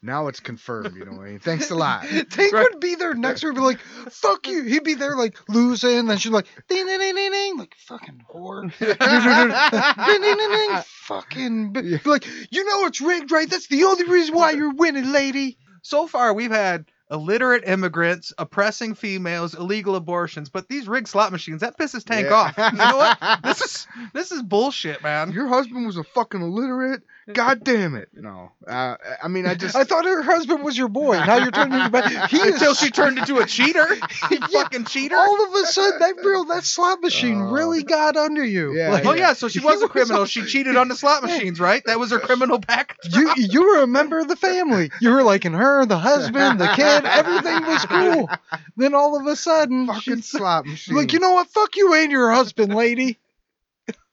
now 0.02 0.26
it's 0.28 0.40
confirmed. 0.40 0.96
You 0.96 1.04
know 1.04 1.12
what 1.12 1.26
I 1.26 1.30
mean? 1.30 1.38
Thanks 1.38 1.70
a 1.70 1.74
lot. 1.74 2.02
Tank 2.30 2.52
Right. 2.52 2.66
would 2.72 2.80
be 2.80 2.96
there 2.96 3.14
next 3.14 3.40
to 3.40 3.46
her, 3.48 3.52
be 3.52 3.60
like, 3.60 3.78
"Fuck 4.10 4.46
you." 4.48 4.62
He'd 4.64 4.84
be 4.84 4.94
there 4.94 5.16
like 5.16 5.36
losing, 5.48 5.96
And 5.98 6.10
then 6.10 6.18
she'd 6.18 6.30
be 6.30 6.34
like, 6.34 6.46
"Ding 6.68 6.86
ding 6.86 6.98
ding 6.98 7.14
ding 7.14 7.30
ding," 7.30 7.58
like 7.58 7.74
fucking 7.86 8.24
whore. 8.32 8.62
ding 8.78 10.20
ding 10.20 10.36
ding 10.38 10.50
ding, 10.50 10.82
fucking. 10.86 11.72
b-" 11.72 11.98
Be 11.98 12.10
like, 12.10 12.26
you 12.50 12.64
know 12.64 12.86
it's 12.86 13.00
rigged, 13.00 13.30
right? 13.30 13.48
That's 13.48 13.68
the 13.68 13.84
only 13.84 14.04
reason 14.04 14.34
why 14.34 14.50
you're 14.52 14.74
winning, 14.74 15.12
lady. 15.12 15.58
So 15.82 16.06
far, 16.06 16.32
we've 16.32 16.50
had 16.50 16.86
illiterate 17.10 17.64
immigrants, 17.66 18.32
oppressing 18.38 18.94
females, 18.94 19.54
illegal 19.54 19.96
abortions, 19.96 20.48
but 20.48 20.68
these 20.68 20.88
rigged 20.88 21.08
slot 21.08 21.30
machines 21.32 21.60
that 21.60 21.76
pisses 21.78 22.04
Tank 22.04 22.28
Yeah. 22.30 22.34
off. 22.34 22.56
You 22.56 22.78
know 22.78 22.96
what? 22.96 23.18
This 23.44 23.60
is 23.60 23.86
this 24.14 24.32
is 24.32 24.42
bullshit, 24.42 25.02
man. 25.02 25.32
Your 25.32 25.48
husband 25.48 25.86
was 25.86 25.96
a 25.98 26.04
fucking 26.04 26.40
illiterate. 26.40 27.02
God 27.32 27.62
damn 27.62 27.94
it. 27.94 28.08
No. 28.14 28.50
Uh, 28.66 28.96
I 29.22 29.28
mean, 29.28 29.46
I 29.46 29.54
just. 29.54 29.76
I 29.76 29.84
thought 29.84 30.04
her 30.04 30.22
husband 30.22 30.64
was 30.64 30.76
your 30.76 30.88
boy. 30.88 31.12
Now 31.24 31.36
you're 31.36 31.52
turning 31.52 31.78
your 31.78 31.88
back. 31.90 32.10
He 32.30 32.38
is 32.38 32.54
Until 32.54 32.74
she 32.74 32.90
turned 32.90 33.18
into 33.18 33.38
a 33.38 33.46
cheater, 33.46 33.86
you 34.30 34.38
Yeah, 34.40 34.46
fucking 34.48 34.86
cheater. 34.86 35.16
all 35.16 35.44
of 35.46 35.54
a 35.54 35.66
sudden 35.66 36.00
that 36.00 36.16
real 36.24 36.44
that 36.46 36.64
slot 36.64 37.00
machine 37.00 37.40
Oh. 37.40 37.52
really 37.52 37.84
got 37.84 38.16
under 38.16 38.44
you. 38.44 38.72
Yeah, 38.74 38.90
Like, 38.90 39.04
Oh 39.06 39.14
yeah, 39.14 39.34
so 39.34 39.46
she 39.48 39.60
He 39.60 39.64
was 39.64 39.80
a 39.82 39.84
was 39.84 39.90
criminal. 39.92 40.22
a- 40.22 40.26
She 40.26 40.42
cheated 40.46 40.76
on 40.76 40.88
the 40.88 40.96
slot 40.96 41.22
machines, 41.22 41.60
right? 41.60 41.82
That 41.86 42.00
was 42.00 42.10
her 42.10 42.18
criminal 42.18 42.58
package. 42.60 43.14
You 43.14 43.32
you 43.36 43.62
were 43.62 43.82
a 43.82 43.86
member 43.86 44.18
of 44.18 44.26
the 44.28 44.36
family. 44.36 44.90
You 45.00 45.10
were 45.12 45.22
liking 45.22 45.52
her, 45.52 45.86
the 45.86 45.98
husband, 45.98 46.60
the 46.60 46.68
kid. 46.74 47.04
Everything 47.04 47.62
was 47.66 47.84
cool. 47.86 48.30
Then 48.76 48.94
all 48.94 49.18
of 49.20 49.26
a 49.26 49.36
sudden, 49.36 49.86
fucking 49.86 50.22
slot 50.22 50.66
machine. 50.66 50.96
like, 50.96 51.12
you 51.12 51.20
know 51.20 51.32
what? 51.34 51.48
Fuck 51.48 51.76
you 51.76 51.94
and 51.94 52.10
your 52.10 52.32
husband, 52.32 52.74
lady. 52.74 53.18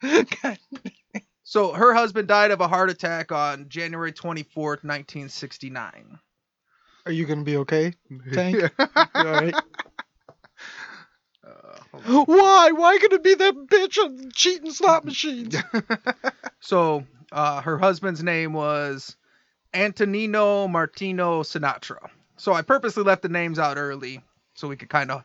God, 0.02 0.58
So 1.50 1.74
her 1.74 1.96
husband 1.96 2.28
died 2.28 2.52
of 2.52 2.62
a 2.62 2.68
heart 2.68 2.92
attack 2.92 3.32
on 3.32 3.70
January 3.70 4.14
24th, 4.14 4.84
1969. 4.84 6.20
Are 7.08 7.12
you 7.12 7.26
gonna 7.26 7.42
be 7.42 7.58
okay, 7.58 7.92
Tank? 8.34 8.56
You 8.58 8.70
all 9.16 9.24
right? 9.26 9.56
Uh, 11.44 11.80
Why? 12.26 12.70
Why 12.72 13.00
could 13.00 13.14
it 13.14 13.24
be 13.24 13.34
that 13.34 13.56
bitch 13.56 13.98
on 13.98 14.30
cheating 14.32 14.70
slot 14.70 15.06
machines? 15.06 15.56
So 16.60 17.06
uh, 17.32 17.62
her 17.62 17.80
husband's 17.80 18.22
name 18.22 18.54
was 18.54 19.18
Antonino 19.74 20.68
Martino 20.68 21.42
Sinatra. 21.42 22.12
So 22.38 22.54
I 22.54 22.62
purposely 22.62 23.02
left 23.02 23.24
the 23.24 23.30
names 23.30 23.58
out 23.58 23.78
early 23.78 24.22
so 24.54 24.68
we 24.68 24.76
could 24.76 24.90
kind 24.90 25.10
of, 25.10 25.24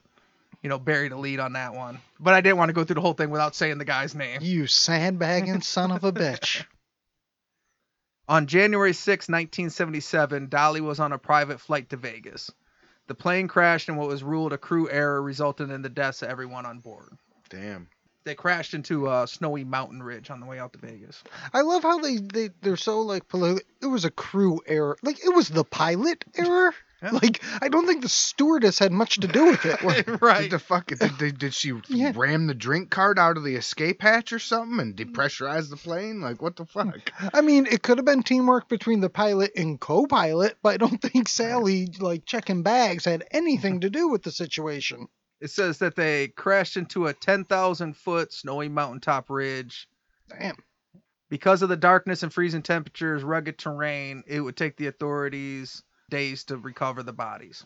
you 0.65 0.71
know, 0.71 0.79
bury 0.79 1.09
the 1.11 1.17
lead 1.17 1.41
on 1.41 1.53
that 1.53 1.75
one. 1.75 1.99
But 2.19 2.33
I 2.33 2.41
didn't 2.41 2.57
want 2.57 2.71
to 2.71 2.73
go 2.73 2.85
through 2.85 2.95
the 2.95 3.03
whole 3.03 3.13
thing 3.13 3.29
without 3.29 3.55
saying 3.55 3.77
the 3.77 3.85
guy's 3.85 4.15
name. 4.15 4.41
You 4.41 4.67
sandbagging 4.67 5.61
son 5.61 5.93
of 5.93 6.05
a 6.05 6.11
bitch. 6.11 6.65
On 8.27 8.47
January 8.47 8.95
6, 8.95 9.29
1977, 9.29 10.49
Dolly 10.49 10.81
was 10.81 11.01
on 11.01 11.13
a 11.13 11.19
private 11.19 11.61
flight 11.61 11.91
to 11.91 11.99
Vegas. 11.99 12.51
The 13.09 13.15
plane 13.15 13.47
crashed 13.47 13.91
and 13.91 13.99
what 13.99 14.09
was 14.09 14.23
ruled 14.23 14.55
a 14.55 14.59
crew 14.59 14.89
error 14.91 15.21
resulted 15.21 15.71
in 15.71 15.83
the 15.83 15.91
deaths 15.91 16.23
of 16.23 16.31
everyone 16.31 16.65
on 16.65 16.79
board. 16.79 17.11
Damn. 17.51 17.89
They 18.25 18.35
crashed 18.35 18.73
into 18.73 19.13
a 19.13 19.27
snowy 19.29 19.65
mountain 19.65 20.03
ridge 20.03 20.31
on 20.31 20.41
the 20.41 20.47
way 20.47 20.59
out 20.59 20.73
to 20.73 20.79
Vegas. 20.79 21.23
I 21.53 21.61
love 21.61 21.83
how 21.83 21.99
they, 21.99 22.17
they 22.17 22.49
they're 22.63 22.79
so 22.79 23.03
like 23.03 23.29
polite. 23.29 23.65
It 23.83 23.87
was 23.87 24.07
a 24.07 24.11
crew 24.11 24.63
error. 24.67 24.97
Like 25.03 25.23
it 25.23 25.35
was 25.35 25.51
the 25.51 25.65
pilot 25.65 26.25
error. 26.35 26.75
Yeah. 27.03 27.11
Like 27.11 27.43
I 27.61 27.69
don't 27.69 27.87
think 27.87 28.03
the 28.03 28.09
stewardess 28.09 28.79
had 28.79 28.93
much 28.93 29.17
to 29.21 29.27
do 29.29 29.47
with 29.47 29.65
it. 29.67 29.83
Like, 29.85 30.23
right. 30.23 30.43
Did 30.43 30.53
the 30.53 30.59
fuck 30.59 30.87
did, 30.87 31.19
did, 31.19 31.39
did 31.39 31.55
she 31.55 31.73
Yeah. 31.89 32.13
ram 32.15 32.47
the 32.47 32.55
drink 32.55 32.91
cart 32.91 33.19
out 33.19 33.37
of 33.37 33.45
the 33.45 33.57
escape 33.57 34.01
hatch 34.01 34.33
or 34.33 34.39
something 34.39 34.81
and 34.81 34.97
depressurize 34.97 35.69
the 35.69 35.77
plane? 35.77 36.21
Like 36.21 36.41
what 36.41 36.57
the 36.57 36.65
fuck? 36.65 37.13
I 37.33 37.41
mean, 37.43 37.67
it 37.67 37.83
could 37.83 37.99
have 37.99 38.05
been 38.07 38.23
teamwork 38.23 38.69
between 38.69 39.01
the 39.01 39.11
pilot 39.11 39.53
and 39.57 39.79
co-pilot, 39.79 40.57
but 40.63 40.75
I 40.75 40.77
don't 40.79 41.01
think 41.03 41.29
Sally 41.29 41.89
like 42.01 42.25
checking 42.25 42.63
bags 42.63 43.05
had 43.05 43.25
anything 43.31 43.81
to 43.81 43.91
do 43.91 44.09
with 44.09 44.23
the 44.23 44.33
situation. 44.33 45.09
It 45.41 45.51
says 45.51 45.79
that 45.79 45.97
they 45.97 46.29
crashed 46.29 46.77
into 46.79 47.07
a 47.07 47.13
10,000 47.13 47.97
foot 47.97 48.33
snowy 48.33 48.69
mountaintop 48.69 49.29
ridge. 49.29 49.89
Damn. 50.31 50.57
Because 51.29 51.61
of 51.63 51.69
the 51.69 51.77
darkness 51.77 52.23
and 52.23 52.33
freezing 52.33 52.63
temperatures, 52.63 53.23
rugged 53.23 53.59
terrain, 53.59 54.23
it 54.27 54.41
would 54.41 54.57
take 54.57 54.77
the 54.77 54.87
authorities 54.87 55.83
days 56.11 56.45
to 56.45 56.57
recover 56.57 57.03
the 57.03 57.13
bodies. 57.13 57.65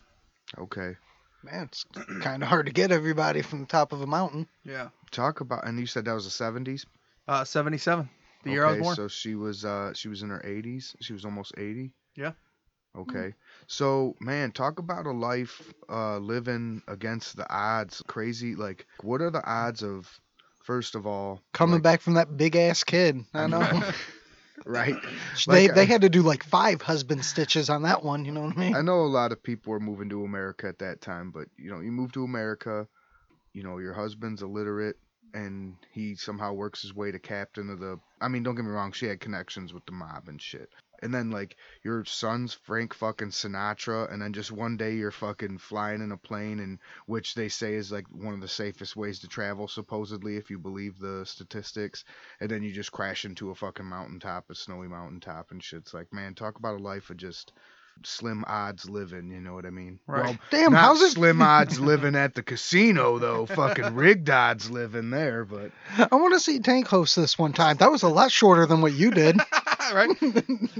Okay. 0.57 0.95
Man, 1.43 1.63
it's 1.65 1.85
kind 2.21 2.43
of 2.43 2.49
hard 2.49 2.65
to 2.65 2.71
get 2.73 2.91
everybody 2.91 3.41
from 3.41 3.61
the 3.61 3.65
top 3.65 3.93
of 3.93 4.01
a 4.01 4.07
mountain. 4.07 4.47
Yeah. 4.63 4.89
Talk 5.11 5.41
about 5.41 5.65
and 5.67 5.79
you 5.79 5.85
said 5.85 6.05
that 6.05 6.13
was 6.13 6.25
the 6.25 6.31
seventies? 6.31 6.85
Uh, 7.27 7.43
77, 7.43 8.09
the 8.43 8.51
year 8.51 8.65
I 8.65 8.69
was 8.71 8.75
okay, 8.77 8.81
born. 8.83 8.95
so 8.95 9.07
she 9.07 9.35
was 9.35 9.63
uh 9.63 9.93
she 9.93 10.07
was 10.09 10.21
in 10.23 10.29
her 10.29 10.41
eighties. 10.45 10.95
She 10.99 11.13
was 11.13 11.25
almost 11.25 11.53
eighty. 11.57 11.91
Yeah. 12.15 12.31
Okay. 12.97 13.35
So 13.67 14.15
man, 14.19 14.51
talk 14.51 14.79
about 14.79 15.05
a 15.05 15.11
life 15.11 15.71
uh 15.89 16.17
living 16.17 16.81
against 16.87 17.37
the 17.37 17.49
odds. 17.53 18.01
Crazy 18.07 18.55
like 18.55 18.85
what 19.01 19.21
are 19.21 19.29
the 19.31 19.45
odds 19.47 19.83
of 19.83 20.09
first 20.63 20.95
of 20.95 21.05
all 21.07 21.41
Coming 21.53 21.75
like- 21.75 21.83
back 21.83 22.01
from 22.01 22.15
that 22.15 22.35
big 22.35 22.55
ass 22.55 22.83
kid. 22.83 23.23
I 23.33 23.47
know. 23.47 23.59
right? 24.65 24.95
they 25.47 25.67
Like, 25.67 25.75
they 25.75 25.81
I- 25.81 25.85
had 25.85 26.01
to 26.01 26.09
do 26.09 26.21
like 26.21 26.43
five 26.43 26.81
husband 26.81 27.23
stitches 27.25 27.69
on 27.69 27.83
that 27.83 28.03
one. 28.03 28.25
You 28.25 28.31
know 28.31 28.41
what 28.41 28.57
I 28.57 28.59
mean? 28.59 28.75
I 28.75 28.81
know 28.81 29.01
a 29.01 29.07
lot 29.07 29.31
of 29.31 29.41
people 29.43 29.71
were 29.71 29.79
moving 29.79 30.09
to 30.09 30.23
America 30.23 30.67
at 30.67 30.79
that 30.79 31.01
time, 31.01 31.31
but 31.31 31.47
you 31.57 31.69
know, 31.71 31.79
you 31.79 31.91
move 31.91 32.11
to 32.13 32.23
America, 32.23 32.87
you 33.53 33.63
know, 33.63 33.77
your 33.77 33.93
husband's 33.93 34.41
illiterate 34.41 34.97
and 35.33 35.75
he 35.91 36.15
somehow 36.15 36.53
works 36.53 36.81
his 36.81 36.93
way 36.95 37.11
to 37.11 37.19
captain 37.19 37.69
of 37.69 37.79
the 37.79 37.99
I 38.21 38.27
mean, 38.27 38.43
don't 38.43 38.55
get 38.55 38.65
me 38.65 38.71
wrong, 38.71 38.91
she 38.91 39.05
had 39.05 39.19
connections 39.19 39.73
with 39.73 39.85
the 39.85 39.91
mob 39.91 40.27
and 40.27 40.41
shit. 40.41 40.69
And 41.01 41.13
then 41.13 41.31
like 41.31 41.55
your 41.83 42.03
son's 42.05 42.53
Frank 42.53 42.93
fucking 42.93 43.29
Sinatra 43.29 44.11
and 44.11 44.21
then 44.21 44.33
just 44.33 44.51
one 44.51 44.77
day 44.77 44.95
you're 44.95 45.11
fucking 45.11 45.57
flying 45.59 46.01
in 46.01 46.11
a 46.11 46.17
plane 46.17 46.59
and 46.59 46.79
which 47.05 47.35
they 47.35 47.49
say 47.49 47.75
is 47.75 47.91
like 47.91 48.05
one 48.11 48.33
of 48.33 48.41
the 48.41 48.47
safest 48.47 48.95
ways 48.95 49.19
to 49.19 49.27
travel 49.27 49.67
supposedly 49.67 50.37
if 50.37 50.49
you 50.49 50.59
believe 50.59 50.99
the 50.99 51.25
statistics 51.25 52.03
and 52.39 52.49
then 52.49 52.63
you 52.63 52.71
just 52.71 52.91
crash 52.91 53.25
into 53.25 53.49
a 53.51 53.55
fucking 53.55 53.85
mountaintop, 53.85 54.49
a 54.49 54.55
snowy 54.55 54.87
mountaintop 54.87 55.51
and 55.51 55.63
shit's 55.63 55.93
like, 55.93 56.11
man, 56.13 56.35
talk 56.35 56.57
about 56.57 56.79
a 56.79 56.83
life 56.83 57.09
of 57.09 57.17
just 57.17 57.53
slim 58.03 58.43
odds 58.47 58.89
living, 58.89 59.29
you 59.31 59.39
know 59.39 59.53
what 59.53 59.65
I 59.65 59.69
mean? 59.69 59.99
Right. 60.07 60.25
Well, 60.25 60.37
Damn, 60.49 60.73
not 60.73 60.81
how's 60.81 61.01
it? 61.01 61.11
slim 61.11 61.41
odds 61.41 61.79
living 61.79 62.15
at 62.15 62.35
the 62.35 62.43
casino 62.43 63.17
though? 63.19 63.45
Fucking 63.45 63.95
rigged 63.95 64.29
odds 64.29 64.69
living 64.69 65.09
there, 65.09 65.45
but 65.45 65.71
I 65.97 66.15
want 66.15 66.33
to 66.33 66.39
see 66.39 66.59
Tank 66.59 66.87
host 66.87 67.15
this 67.15 67.37
one 67.37 67.53
time. 67.53 67.77
That 67.77 67.91
was 67.91 68.03
a 68.03 68.09
lot 68.09 68.31
shorter 68.31 68.65
than 68.65 68.81
what 68.81 68.93
you 68.93 69.11
did. 69.11 69.37
right? 69.93 70.09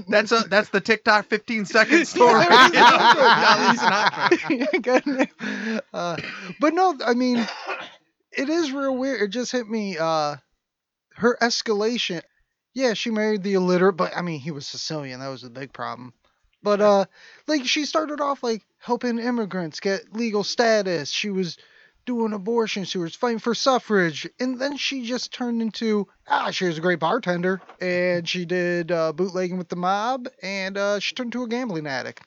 That's 0.08 0.32
a 0.32 0.40
that's 0.48 0.70
the 0.70 0.80
TikTok 0.80 1.26
15 1.26 1.64
second 1.64 2.06
story. 2.06 2.44
Yeah, 2.48 2.66
you 2.66 2.72
know, 2.72 4.48
Dolly 4.48 4.68
Sinatra. 4.78 4.82
Good. 4.82 5.82
uh, 5.92 6.16
but 6.60 6.74
no, 6.74 6.96
I 7.04 7.14
mean, 7.14 7.46
it 8.32 8.48
is 8.48 8.72
real 8.72 8.96
weird. 8.96 9.22
It 9.22 9.28
just 9.28 9.52
hit 9.52 9.68
me. 9.68 9.96
Uh, 9.98 10.36
her 11.16 11.36
escalation. 11.40 12.22
Yeah, 12.72 12.94
she 12.94 13.10
married 13.10 13.42
the 13.42 13.54
illiterate, 13.54 13.96
but 13.96 14.16
I 14.16 14.22
mean, 14.22 14.40
he 14.40 14.52
was 14.52 14.66
Sicilian. 14.66 15.20
That 15.20 15.28
was 15.28 15.44
a 15.44 15.50
big 15.50 15.72
problem. 15.72 16.14
But 16.62 16.80
uh, 16.80 17.04
like 17.46 17.64
she 17.66 17.84
started 17.84 18.20
off 18.20 18.42
like 18.42 18.62
helping 18.78 19.18
immigrants 19.18 19.80
get 19.80 20.12
legal 20.14 20.44
status. 20.44 21.10
She 21.10 21.30
was 21.30 21.56
doing 22.06 22.32
abortions. 22.32 22.88
She 22.88 22.98
was 22.98 23.14
fighting 23.14 23.38
for 23.38 23.54
suffrage, 23.54 24.28
and 24.38 24.58
then 24.58 24.76
she 24.76 25.02
just 25.06 25.32
turned 25.32 25.62
into 25.62 26.06
ah, 26.28 26.50
she 26.50 26.66
was 26.66 26.78
a 26.78 26.80
great 26.80 26.98
bartender, 27.00 27.60
and 27.80 28.28
she 28.28 28.44
did 28.44 28.90
uh, 28.92 29.12
bootlegging 29.12 29.58
with 29.58 29.68
the 29.68 29.76
mob, 29.76 30.28
and 30.42 30.76
uh, 30.76 30.98
she 30.98 31.14
turned 31.14 31.28
into 31.34 31.44
a 31.44 31.48
gambling 31.48 31.86
addict. 31.86 32.22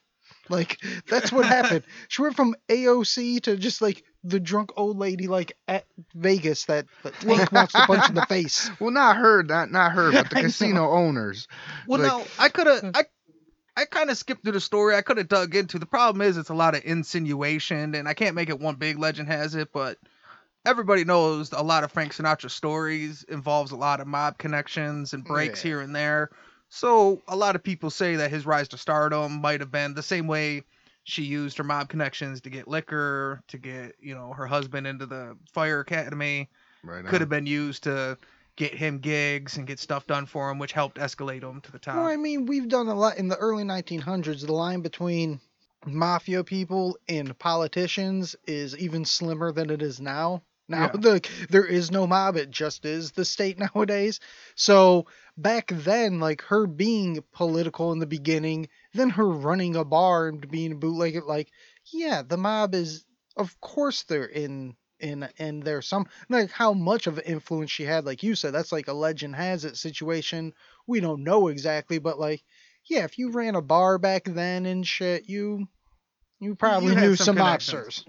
Like 0.49 0.77
that's 1.09 1.31
what 1.31 1.45
happened. 1.45 1.83
She 2.09 2.21
went 2.21 2.35
from 2.35 2.53
AOC 2.69 3.43
to 3.43 3.55
just 3.55 3.81
like 3.81 4.03
the 4.25 4.39
drunk 4.41 4.71
old 4.75 4.97
lady 4.97 5.27
like 5.27 5.55
at 5.69 5.85
Vegas 6.15 6.65
that, 6.65 6.85
that 7.03 7.13
Tank 7.21 7.51
wants 7.51 7.73
to 7.73 7.85
punch 7.85 8.09
in 8.09 8.15
the 8.15 8.25
face. 8.25 8.69
well, 8.79 8.91
not 8.91 9.15
her, 9.17 9.43
not 9.43 9.71
not 9.71 9.93
her, 9.93 10.11
but 10.11 10.29
the 10.29 10.35
I 10.37 10.41
know. 10.41 10.47
casino 10.47 10.89
owners. 10.91 11.47
Well, 11.87 12.01
Like- 12.01 12.11
no, 12.11 12.25
I 12.39 12.49
could 12.49 12.67
have. 12.67 12.91
I 12.93 13.03
I 13.75 13.85
kind 13.85 14.09
of 14.09 14.17
skipped 14.17 14.43
through 14.43 14.51
the 14.53 14.59
story. 14.59 14.95
I 14.95 15.01
could 15.01 15.17
have 15.17 15.27
dug 15.27 15.55
into. 15.55 15.79
The 15.79 15.85
problem 15.85 16.21
is, 16.21 16.37
it's 16.37 16.49
a 16.49 16.53
lot 16.55 16.75
of 16.75 16.83
insinuation, 16.85 17.95
and 17.95 18.07
I 18.07 18.13
can't 18.13 18.35
make 18.35 18.49
it 18.49 18.59
one 18.59 18.75
big 18.75 18.99
legend 18.99 19.27
has 19.29 19.55
it. 19.55 19.73
But 19.73 19.97
everybody 20.65 21.03
knows 21.03 21.51
a 21.51 21.63
lot 21.63 21.83
of 21.83 21.91
Frank 21.91 22.13
Sinatra 22.13 22.49
stories 22.51 23.23
involves 23.23 23.71
a 23.71 23.75
lot 23.75 23.99
of 23.99 24.07
mob 24.07 24.37
connections 24.37 25.13
and 25.13 25.23
breaks 25.23 25.63
Yeah. 25.63 25.69
here 25.69 25.81
and 25.81 25.95
there. 25.95 26.29
So 26.69 27.21
a 27.27 27.35
lot 27.35 27.55
of 27.55 27.63
people 27.63 27.89
say 27.89 28.15
that 28.17 28.31
his 28.31 28.45
rise 28.45 28.67
to 28.69 28.77
stardom 28.77 29.41
might 29.41 29.59
have 29.59 29.71
been 29.71 29.93
the 29.93 30.03
same 30.03 30.27
way 30.27 30.63
she 31.03 31.23
used 31.23 31.57
her 31.57 31.63
mob 31.63 31.89
connections 31.89 32.41
to 32.41 32.49
get 32.49 32.67
liquor, 32.67 33.41
to 33.49 33.57
get 33.57 33.95
you 33.99 34.15
know 34.15 34.33
her 34.33 34.47
husband 34.47 34.87
into 34.87 35.05
the 35.05 35.37
fire 35.51 35.79
academy 35.81 36.49
Right. 36.83 37.05
could 37.05 37.21
have 37.21 37.29
been 37.29 37.45
used 37.45 37.83
to 37.83 38.17
get 38.55 38.73
him 38.73 38.99
gigs 38.99 39.57
and 39.57 39.67
get 39.67 39.79
stuff 39.79 40.05
done 40.07 40.25
for 40.25 40.49
him, 40.49 40.59
which 40.59 40.71
helped 40.73 40.97
escalate 40.97 41.43
him 41.43 41.61
to 41.61 41.71
the 41.71 41.79
top. 41.79 41.95
Well, 41.95 42.05
I 42.07 42.15
mean, 42.17 42.45
we've 42.45 42.67
done 42.67 42.87
a 42.87 42.93
lot 42.95 43.17
in 43.17 43.27
the 43.27 43.37
early 43.37 43.63
1900s. 43.63 44.45
The 44.45 44.53
line 44.53 44.81
between 44.81 45.39
mafia 45.85 46.43
people 46.43 46.97
and 47.09 47.37
politicians 47.37 48.35
is 48.47 48.77
even 48.77 49.05
slimmer 49.05 49.51
than 49.51 49.69
it 49.69 49.81
is 49.81 49.99
now. 49.99 50.43
Now, 50.69 50.91
Yeah. 50.93 50.99
the, 50.99 51.29
there 51.49 51.65
is 51.65 51.91
no 51.91 52.07
mob; 52.07 52.37
it 52.37 52.49
just 52.49 52.85
is 52.85 53.11
the 53.11 53.25
state 53.25 53.59
nowadays. 53.75 54.19
So 54.55 55.07
back 55.37 55.67
then, 55.67 56.19
like 56.21 56.41
her 56.43 56.67
being 56.67 57.21
political 57.33 57.91
in 57.91 57.99
the 57.99 58.05
beginning, 58.05 58.69
then 58.93 59.09
her 59.09 59.27
running 59.27 59.75
a 59.75 59.83
bar 59.83 60.29
and 60.29 60.49
being 60.49 60.71
a 60.71 60.75
bootlegger, 60.75 61.21
like 61.21 61.51
yeah, 61.91 62.21
the 62.21 62.37
mob 62.37 62.75
is 62.75 63.03
of 63.35 63.59
course 63.59 64.03
they're 64.03 64.25
in 64.25 64.75
in 65.03 65.27
and 65.37 65.61
there's 65.61 65.87
some 65.87 66.07
like 66.29 66.49
how 66.51 66.73
much 66.73 67.07
of 67.07 67.17
an 67.17 67.25
influence 67.25 67.69
she 67.69 67.83
had, 67.83 68.05
like 68.05 68.23
you 68.23 68.35
said, 68.35 68.53
that's 68.53 68.71
like 68.71 68.87
a 68.87 68.93
legend 68.93 69.35
has 69.35 69.65
it 69.65 69.77
situation. 69.77 70.53
We 70.87 70.99
don't 70.99 71.23
know 71.23 71.49
exactly, 71.49 71.99
but 71.99 72.19
like 72.19 72.43
yeah, 72.85 73.03
if 73.03 73.17
you 73.17 73.31
ran 73.31 73.55
a 73.55 73.61
bar 73.61 73.97
back 73.97 74.23
then 74.25 74.65
and 74.65 74.85
shit, 74.85 75.29
you 75.29 75.67
you 76.39 76.55
probably 76.55 76.95
had 76.95 77.03
knew 77.03 77.15
some 77.15 77.25
some, 77.25 77.37
mobsters. 77.37 78.05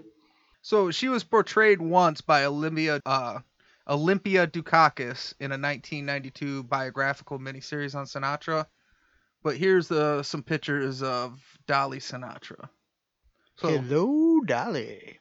So 0.61 0.91
she 0.91 1.09
was 1.09 1.23
portrayed 1.23 1.81
once 1.81 2.21
by 2.21 2.45
Olympia 2.45 3.01
uh, 3.05 3.39
Olympia 3.87 4.47
Dukakis 4.47 5.33
in 5.39 5.51
a 5.51 5.59
1992 5.59 6.63
biographical 6.63 7.39
miniseries 7.39 7.95
on 7.95 8.05
Sinatra. 8.05 8.65
But 9.43 9.57
here's 9.57 9.91
uh, 9.91 10.23
some 10.23 10.41
pictures 10.41 11.03
of 11.03 11.39
Dolly 11.67 11.99
Sinatra. 11.99 12.69
So, 13.57 13.69
Hello, 13.69 14.41
Dolly. 14.41 15.19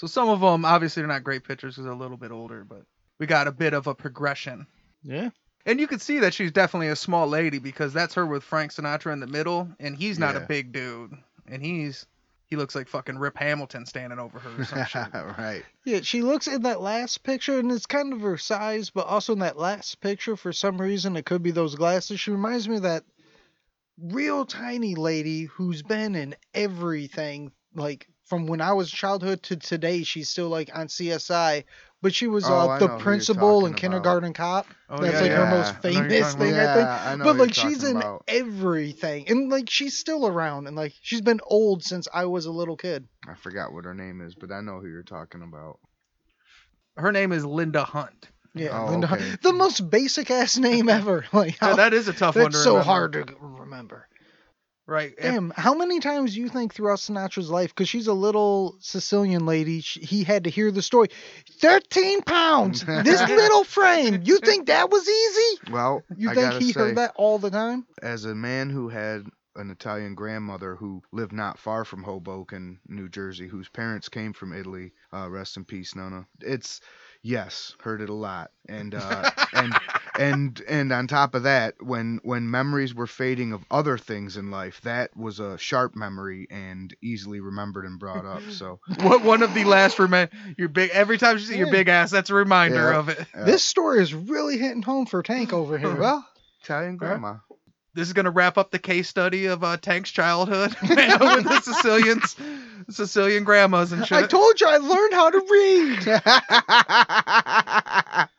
So 0.00 0.06
some 0.06 0.30
of 0.30 0.40
them 0.40 0.64
obviously 0.64 1.02
they're 1.02 1.08
not 1.08 1.24
great 1.24 1.44
pictures 1.44 1.74
because 1.74 1.84
they're 1.84 1.92
a 1.92 1.96
little 1.96 2.16
bit 2.16 2.30
older, 2.30 2.64
but 2.64 2.84
we 3.18 3.26
got 3.26 3.46
a 3.46 3.52
bit 3.52 3.74
of 3.74 3.86
a 3.86 3.94
progression. 3.94 4.66
Yeah. 5.02 5.28
And 5.66 5.78
you 5.78 5.86
can 5.86 5.98
see 5.98 6.20
that 6.20 6.32
she's 6.32 6.52
definitely 6.52 6.88
a 6.88 6.96
small 6.96 7.26
lady 7.26 7.58
because 7.58 7.92
that's 7.92 8.14
her 8.14 8.24
with 8.24 8.42
Frank 8.42 8.72
Sinatra 8.72 9.12
in 9.12 9.20
the 9.20 9.26
middle, 9.26 9.68
and 9.78 9.94
he's 9.94 10.18
not 10.18 10.36
a 10.36 10.40
big 10.40 10.72
dude, 10.72 11.12
and 11.46 11.62
he's 11.62 12.06
he 12.46 12.56
looks 12.56 12.74
like 12.74 12.88
fucking 12.88 13.18
Rip 13.18 13.36
Hamilton 13.36 13.84
standing 13.84 14.18
over 14.18 14.38
her 14.38 14.62
or 14.62 14.64
some 14.64 14.84
shit. 14.88 15.06
right. 15.12 15.62
Yeah, 15.84 16.00
she 16.00 16.22
looks 16.22 16.46
in 16.46 16.62
that 16.62 16.80
last 16.80 17.22
picture, 17.22 17.58
and 17.58 17.70
it's 17.70 17.84
kind 17.84 18.14
of 18.14 18.22
her 18.22 18.38
size, 18.38 18.88
but 18.88 19.06
also 19.06 19.34
in 19.34 19.40
that 19.40 19.58
last 19.58 20.00
picture, 20.00 20.34
for 20.34 20.54
some 20.54 20.80
reason, 20.80 21.14
it 21.18 21.26
could 21.26 21.42
be 21.42 21.50
those 21.50 21.74
glasses. 21.74 22.20
She 22.20 22.30
reminds 22.30 22.66
me 22.66 22.76
of 22.76 22.82
that 22.84 23.04
real 24.00 24.46
tiny 24.46 24.94
lady 24.94 25.44
who's 25.44 25.82
been 25.82 26.14
in 26.14 26.36
everything, 26.54 27.52
like 27.74 28.08
from 28.30 28.46
when 28.46 28.60
I 28.62 28.72
was 28.72 28.90
childhood 28.90 29.42
to 29.44 29.56
today. 29.56 30.04
She's 30.04 30.28
still 30.30 30.48
like 30.48 30.70
on 30.72 30.86
CSI, 30.86 31.64
but 32.00 32.14
she 32.14 32.28
was 32.28 32.44
Oh, 32.48 32.70
uh, 32.70 32.78
the 32.78 32.96
principal 32.96 33.66
in. 33.66 33.74
Kindergarten 33.74 34.32
Cop. 34.32 34.66
Oh, 34.88 35.02
That's 35.02 35.14
yeah, 35.14 35.20
like 35.20 35.32
her 35.32 35.46
most 35.50 35.68
I 35.68 35.72
know 35.72 35.78
who 35.82 35.88
you're 35.98 36.10
famous 36.10 36.34
thing, 36.34 36.52
about. 36.54 36.68
I 36.68 36.74
think. 36.74 36.86
Yeah, 36.86 37.10
I 37.10 37.16
know 37.16 37.24
But 37.24 37.36
like 37.36 37.54
she's 37.54 37.84
in 37.84 37.96
about. 37.96 38.24
everything, 38.28 39.28
and 39.28 39.50
like 39.50 39.68
she's 39.68 39.98
still 39.98 40.26
around, 40.26 40.68
and 40.68 40.76
like 40.76 40.94
she's 41.02 41.20
been 41.20 41.40
old 41.44 41.82
since 41.84 42.06
I 42.14 42.24
was 42.26 42.46
a 42.46 42.52
little 42.52 42.76
kid. 42.76 43.06
I 43.28 43.34
forgot 43.34 43.72
what 43.74 43.84
her 43.84 43.94
name 43.94 44.20
is, 44.22 44.34
but 44.36 44.52
I 44.52 44.60
know 44.60 44.78
who 44.80 44.86
you're 44.88 45.02
talking 45.02 45.42
about. 45.42 45.78
Her 46.96 47.12
name 47.12 47.32
is 47.32 47.44
Linda 47.44 47.84
Hunt. 47.84 48.28
Yeah, 48.54 48.80
Oh, 48.86 48.90
Linda 48.90 49.06
Hunt- 49.06 49.42
the 49.42 49.52
most 49.52 49.90
basic 49.90 50.30
ass 50.30 50.56
name 50.56 50.88
ever. 50.88 51.24
Like 51.32 51.60
Yeah, 51.60 51.68
how, 51.70 51.76
that 51.76 51.94
is 51.94 52.08
a 52.08 52.12
tough 52.12 52.34
one 52.36 52.44
that's 52.52 52.62
so 52.62 52.70
remember. 52.78 52.84
hard 52.84 53.12
to 53.12 53.26
remember. 53.40 54.06
Right. 54.90 55.14
Damn, 55.16 55.52
how 55.56 55.74
many 55.74 56.00
times 56.00 56.34
do 56.34 56.40
you 56.40 56.48
think 56.48 56.74
throughout 56.74 56.98
Sinatra's 56.98 57.48
life, 57.48 57.70
because 57.72 57.88
she's 57.88 58.08
a 58.08 58.12
little 58.12 58.76
Sicilian 58.80 59.46
lady, 59.46 59.82
sh 59.82 59.98
he 60.02 60.24
had 60.24 60.44
to 60.44 60.50
hear 60.50 60.72
the 60.72 60.82
story. 60.82 61.08
Thirteen 61.60 62.22
pounds, 62.22 62.84
this 62.84 63.20
little 63.28 63.62
frame. 63.62 64.22
You 64.24 64.38
think 64.38 64.66
that 64.66 64.90
was 64.90 65.08
easy? 65.08 65.72
Well, 65.72 66.02
You 66.16 66.30
I 66.30 66.34
think 66.34 66.54
he 66.54 66.72
say, 66.72 66.80
heard 66.80 66.96
that 66.96 67.12
all 67.14 67.38
the 67.38 67.50
time? 67.50 67.86
as 68.02 68.24
a 68.24 68.34
man 68.34 68.68
who 68.68 68.88
had 68.88 69.26
an 69.56 69.70
Italian 69.70 70.14
grandmother 70.14 70.74
who 70.74 71.02
lived 71.12 71.32
not 71.32 71.58
far 71.58 71.84
from 71.84 72.02
Hoboken, 72.02 72.80
New 72.88 73.08
Jersey, 73.08 73.46
whose 73.46 73.68
parents 73.68 74.08
came 74.08 74.32
from 74.32 74.52
Italy. 74.52 74.92
Uh, 75.12 75.28
rest 75.30 75.56
in 75.56 75.64
peace, 75.64 75.94
Nona. 75.94 76.26
It's 76.40 76.80
yes, 77.22 77.74
heard 77.80 78.00
it 78.00 78.08
a 78.10 78.14
lot, 78.14 78.50
and 78.68 78.94
uh, 78.94 79.30
and 79.52 79.72
and 80.20 80.60
and 80.68 80.92
on 80.92 81.06
top 81.06 81.34
of 81.34 81.44
that, 81.44 81.74
when 81.82 82.20
when 82.22 82.50
memories 82.50 82.94
were 82.94 83.06
fading 83.06 83.52
of 83.52 83.64
other 83.70 83.96
things 83.98 84.36
in 84.36 84.50
life, 84.50 84.80
that 84.82 85.16
was 85.16 85.40
a 85.40 85.56
sharp 85.58 85.96
memory 85.96 86.46
and 86.50 86.94
easily 87.02 87.40
remembered 87.40 87.84
and 87.86 87.98
brought 87.98 88.26
up. 88.26 88.42
So 88.50 88.80
What 89.00 89.22
one 89.24 89.42
of 89.42 89.54
the 89.54 89.64
last 89.64 89.98
remind 89.98 90.30
your 90.58 90.68
big 90.68 90.90
every 90.90 91.18
time 91.18 91.38
you 91.38 91.44
see 91.44 91.56
your 91.58 91.70
big 91.70 91.88
ass, 91.88 92.10
that's 92.10 92.30
a 92.30 92.34
reminder 92.34 92.90
Yeah. 92.90 92.98
of 92.98 93.08
it. 93.08 93.26
uh, 93.34 93.44
This 93.44 93.64
story 93.64 94.02
is 94.02 94.12
really 94.14 94.58
hitting 94.58 94.82
home 94.82 95.06
for 95.06 95.22
Tank 95.22 95.52
over 95.52 95.78
here. 95.78 95.96
Well, 96.00 96.26
Italian 96.62 96.96
grandma. 96.98 97.36
This 97.94 98.06
is 98.06 98.12
gonna 98.12 98.30
wrap 98.30 98.56
up 98.58 98.70
the 98.70 98.78
case 98.78 99.08
study 99.08 99.46
of 99.46 99.64
uh, 99.64 99.76
Tank's 99.76 100.10
childhood 100.12 100.76
with 100.80 100.96
the 101.44 101.60
Sicilians, 101.64 102.36
Sicilian 102.88 103.42
grandmas 103.42 103.90
and 103.92 104.06
shit. 104.06 104.16
I 104.24 104.26
told 104.28 104.60
you 104.60 104.68
I 104.68 104.76
learned 104.76 105.12
how 105.12 105.30
to 105.30 105.40
read. 108.26 108.29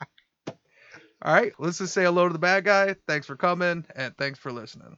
All 1.23 1.34
right, 1.34 1.53
let's 1.60 1.77
just 1.79 1.93
say 1.93 2.03
hello 2.03 2.27
to 2.27 2.34
the 2.34 2.39
bad 2.39 2.63
guy. 2.65 2.95
Thanks 3.07 3.25
for 3.27 3.36
coming, 3.36 3.86
and 3.95 4.15
thanks 4.17 4.39
for 4.39 4.51
listening. 4.51 4.97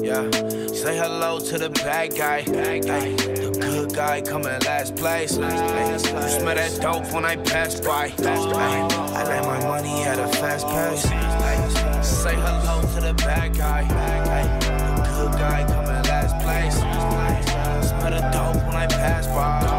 Yeah, 0.00 0.30
say 0.72 0.96
hello 0.96 1.40
to 1.40 1.58
the 1.58 1.70
bad 1.70 2.16
guy. 2.16 2.44
Ay, 2.46 2.80
the 2.80 3.58
good 3.60 3.94
guy 3.94 4.20
coming 4.20 4.58
last 4.60 4.94
place. 4.94 5.36
Ay, 5.38 5.96
smell 5.96 6.54
that 6.54 6.78
dope 6.80 7.12
when 7.12 7.24
I 7.24 7.36
pass 7.36 7.80
by. 7.80 8.12
Ay, 8.18 8.88
I 9.14 9.24
let 9.24 9.44
my 9.44 9.60
money 9.66 10.04
at 10.04 10.18
a 10.20 10.28
fast 10.36 10.66
pace. 10.68 11.06
Ay, 11.10 12.02
say 12.02 12.36
hello 12.36 12.80
to 12.94 13.00
the 13.00 13.14
bad 13.14 13.56
guy. 13.56 13.82
Ay, 13.90 14.44
the 14.96 15.02
good 15.16 15.32
guy 15.38 15.64
coming 15.66 16.02
last 16.04 16.36
place. 16.44 16.78
Ay, 16.80 17.82
smell 17.82 18.10
the 18.10 18.20
dope 18.30 18.64
when 18.66 18.76
I 18.76 18.86
pass 18.86 19.26
by. 19.26 19.75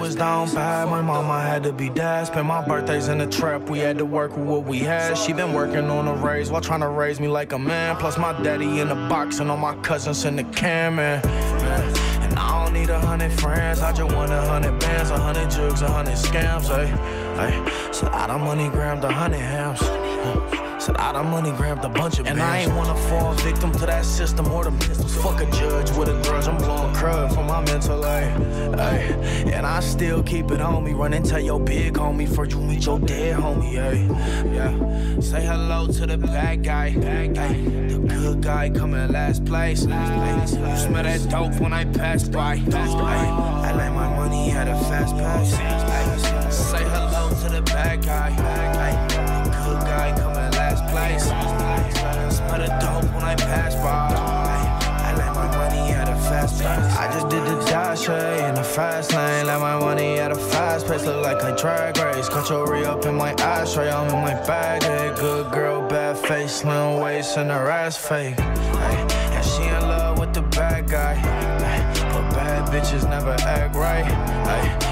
Was 0.00 0.14
down 0.14 0.52
bad, 0.54 0.88
my 0.88 1.02
mama 1.02 1.40
had 1.40 1.62
to 1.64 1.72
be 1.72 1.88
dad. 1.90 2.26
Spent 2.26 2.46
my 2.46 2.66
birthdays 2.66 3.08
in 3.08 3.18
the 3.18 3.26
trap, 3.26 3.68
we 3.68 3.78
had 3.78 3.98
to 3.98 4.04
work 4.04 4.36
with 4.36 4.46
what 4.46 4.64
we 4.64 4.78
had. 4.78 5.16
She 5.16 5.32
been 5.32 5.52
working 5.52 5.90
on 5.90 6.08
a 6.08 6.14
raise 6.14 6.50
while 6.50 6.60
trying 6.60 6.80
to 6.80 6.88
raise 6.88 7.20
me 7.20 7.28
like 7.28 7.52
a 7.52 7.58
man. 7.58 7.96
Plus 7.96 8.16
my 8.16 8.32
daddy 8.42 8.80
in 8.80 8.88
the 8.88 8.94
box 8.94 9.40
and 9.40 9.50
all 9.50 9.56
my 9.56 9.74
cousins 9.82 10.24
in 10.24 10.36
the 10.36 10.44
cam, 10.44 10.96
man. 10.96 11.24
And 12.22 12.38
I 12.38 12.64
don't 12.64 12.72
need 12.72 12.90
a 12.90 12.98
hundred 12.98 13.32
friends, 13.32 13.80
I 13.80 13.92
just 13.92 14.14
want 14.14 14.32
a 14.32 14.40
hundred 14.40 14.78
bands, 14.80 15.10
a 15.10 15.18
hundred 15.18 15.50
jugs, 15.50 15.82
a 15.82 15.88
hundred 15.88 16.16
scams, 16.16 16.68
hey. 16.68 16.86
hey. 17.36 17.92
So 17.92 18.08
I 18.10 18.26
done 18.26 18.40
money 18.40 18.68
grabbed 18.68 19.04
a 19.04 19.12
hundred 19.12 19.40
hams. 19.40 20.69
Said 20.80 20.96
I 20.96 21.12
done 21.12 21.30
money 21.30 21.52
grabbed 21.52 21.84
a 21.84 21.90
bunch 21.90 22.18
of 22.18 22.26
And 22.26 22.40
I 22.40 22.60
ain't 22.60 22.74
wanna 22.74 22.94
fall 23.08 23.34
victim 23.34 23.70
to 23.72 23.86
that 23.86 24.04
system 24.06 24.50
or 24.50 24.64
the 24.64 24.70
pistols. 24.72 25.14
Fuck 25.16 25.42
a 25.42 25.44
judge 25.50 25.90
with 25.90 26.08
a 26.08 26.18
grudge. 26.22 26.48
I'm 26.48 26.56
blowing 26.56 26.94
crud 26.94 27.34
for 27.34 27.44
my 27.44 27.60
mental, 27.60 28.02
ay, 28.02 28.24
ay. 28.78 28.96
And 29.52 29.66
I 29.66 29.80
still 29.80 30.22
keep 30.22 30.50
it 30.50 30.62
on 30.62 30.82
me. 30.84 30.94
Run 30.94 31.12
and 31.12 31.24
tell 31.24 31.38
your 31.40 31.60
big 31.60 31.94
homie 31.94 32.26
first 32.26 32.52
you 32.52 32.60
meet 32.62 32.86
your 32.86 32.98
dead 32.98 33.36
homie, 33.36 33.78
ay. 33.78 34.08
Yeah, 34.54 35.20
say 35.20 35.44
hello 35.44 35.86
to 35.86 36.06
the 36.06 36.16
bad 36.16 36.64
guy. 36.64 36.96
Bad 36.96 37.34
guy. 37.34 37.52
The 37.52 37.98
good 37.98 38.40
guy 38.40 38.70
coming 38.70 39.12
last 39.12 39.44
place. 39.44 39.86
Ay, 39.86 40.40
you 40.40 40.76
smell 40.78 41.02
that 41.02 41.28
dope 41.28 41.60
when 41.60 41.74
I 41.74 41.84
pass 41.84 42.26
by. 42.26 42.54
Ay, 42.72 43.68
I 43.68 43.72
like 43.72 43.92
my 43.92 44.08
money 44.16 44.50
at 44.52 44.66
a 44.66 44.76
fast 44.88 45.14
pace. 45.14 45.54
Ay, 45.60 46.50
say 46.50 46.84
hello 46.84 47.28
to 47.42 47.48
the 47.54 47.60
bad 47.62 48.02
guy. 48.02 48.34
Ay, 48.38 48.92
the 49.44 49.50
good 49.50 49.80
guy 49.84 50.12
coming 50.18 50.36
last 50.36 50.39
place. 50.90 51.24
Smell 51.24 52.58
the 52.58 52.68
dope 52.80 53.12
when 53.14 53.24
I 53.24 53.34
pass 53.34 53.74
by. 53.76 54.10
I 55.08 55.14
let 55.16 55.34
my 55.34 55.48
money 55.56 55.92
at 55.92 56.08
a 56.08 56.16
fast 56.28 56.58
pace. 56.58 56.96
I 56.96 57.10
just 57.12 57.28
did 57.28 57.44
the 57.44 57.64
dash 57.64 58.08
in 58.08 58.54
the 58.54 58.62
fast 58.62 59.12
lane. 59.12 59.46
Let 59.46 59.60
my 59.60 59.78
money 59.78 60.18
at 60.18 60.32
a 60.32 60.36
fast 60.36 60.86
pace. 60.86 61.04
Look 61.04 61.22
like 61.24 61.42
a 61.42 61.56
drag 61.56 61.98
race. 61.98 62.28
Your 62.48 62.66
re 62.70 62.84
up 62.84 63.04
in 63.06 63.14
my 63.14 63.32
ashtray. 63.34 63.90
I'm 63.90 64.08
in 64.08 64.22
my 64.22 64.34
bag. 64.46 64.82
Hey, 64.82 65.12
good 65.16 65.52
girl, 65.52 65.86
bad 65.88 66.18
face, 66.18 66.56
slim 66.56 67.00
waist, 67.00 67.36
and 67.36 67.50
her 67.50 67.70
ass 67.70 67.96
fake. 67.96 68.38
Hey, 68.38 69.06
and 69.36 69.44
she 69.44 69.62
in 69.62 69.82
love 69.82 70.18
with 70.18 70.34
the 70.34 70.42
bad 70.42 70.88
guy. 70.88 71.14
But 72.12 72.34
bad 72.34 72.68
bitches 72.72 73.08
never 73.08 73.36
act 73.46 73.76
right. 73.76 74.06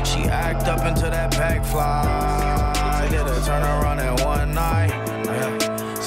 She 0.06 0.20
act 0.24 0.68
up 0.68 0.86
into 0.86 1.10
that 1.10 1.30
back 1.32 1.64
fly. 1.64 2.72
I 2.76 3.08
did 3.10 3.26
a 3.26 3.40
turn 3.44 3.62
around 3.62 4.00
in 4.00 4.24
one 4.24 4.54
night. 4.54 5.07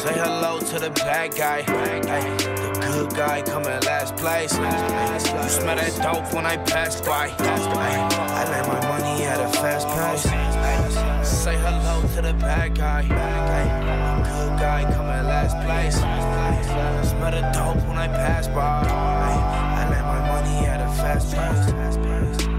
Say 0.01 0.13
hello 0.13 0.59
to 0.59 0.79
the 0.79 0.89
bad 0.89 1.35
guy. 1.35 1.63
Ay, 1.67 1.99
the 2.01 2.79
good 2.87 3.15
guy 3.15 3.43
coming 3.43 3.79
last 3.81 4.15
place. 4.15 4.51
You 4.51 5.47
smell 5.47 5.75
that 5.75 5.93
dope 6.01 6.33
when 6.33 6.43
I 6.43 6.57
pass 6.57 6.99
by. 7.01 7.27
I 7.37 8.49
let 8.49 8.67
my 8.67 8.81
money 8.89 9.25
at 9.25 9.39
a 9.39 9.47
fast 9.59 9.87
pace. 9.89 10.25
Ay, 10.25 11.23
say 11.23 11.55
hello 11.55 12.01
to 12.15 12.21
the 12.23 12.33
bad 12.33 12.73
guy. 12.73 13.03
The 13.03 14.23
good 14.27 14.59
guy 14.59 14.91
coming 14.91 15.23
last 15.23 15.55
place. 15.63 15.97
Smell 17.07 17.29
the 17.29 17.41
dope 17.53 17.87
when 17.87 17.99
I 17.99 18.07
pass 18.07 18.47
by. 18.47 18.87
I 18.89 19.87
let 19.87 20.03
my 20.03 20.19
money 20.27 20.65
at 20.65 20.81
a 20.81 20.89
fast 20.95 21.35
pace. 21.35 22.50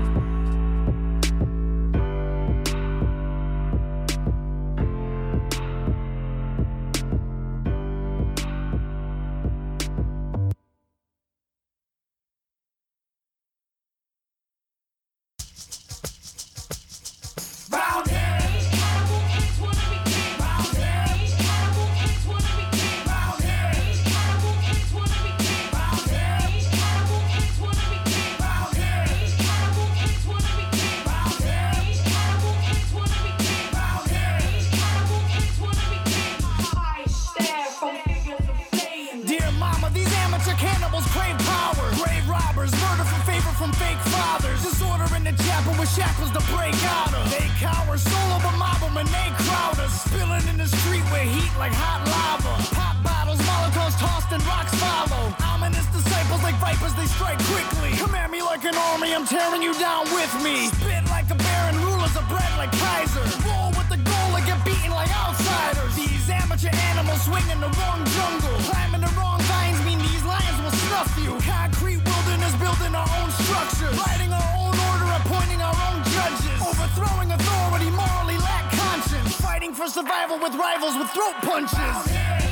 With 60.00 60.32
me. 60.42 60.68
Spit 60.80 61.04
like 61.12 61.28
a 61.30 61.34
baron, 61.36 61.76
rulers 61.84 62.16
of 62.16 62.24
bread 62.28 62.52
like 62.56 62.72
Kaiser. 62.72 63.20
Roll 63.44 63.70
with 63.76 63.88
the 63.92 64.00
goal 64.00 64.30
and 64.36 64.44
get 64.46 64.58
beaten 64.64 64.90
like 64.90 65.12
outsiders. 65.12 65.94
These 65.94 66.30
amateur 66.30 66.72
animals 66.92 67.22
swing 67.28 67.44
in 67.52 67.60
the 67.60 67.68
wrong 67.76 68.00
jungle. 68.16 68.56
Climbing 68.72 69.02
the 69.04 69.12
wrong 69.18 69.40
vines 69.52 69.80
mean 69.84 69.98
these 69.98 70.24
lions 70.24 70.58
will 70.64 70.76
snuff 70.88 71.12
you. 71.20 71.36
Concrete 71.44 72.00
wilderness 72.00 72.54
building 72.56 72.94
our 72.96 73.08
own 73.20 73.30
structures. 73.44 73.94
Writing 74.00 74.32
our 74.32 74.50
own 74.56 74.74
order, 74.88 75.08
appointing 75.20 75.60
our 75.60 75.76
own 75.92 76.00
judges. 76.08 76.58
Overthrowing 76.64 77.30
authority, 77.32 77.90
morally 77.92 78.38
lack 78.40 78.64
conscience. 78.72 79.36
Fighting 79.36 79.74
for 79.74 79.88
survival 79.88 80.38
with 80.40 80.54
rivals 80.56 80.96
with 80.96 81.10
throat 81.12 81.36
punches. 81.44 82.51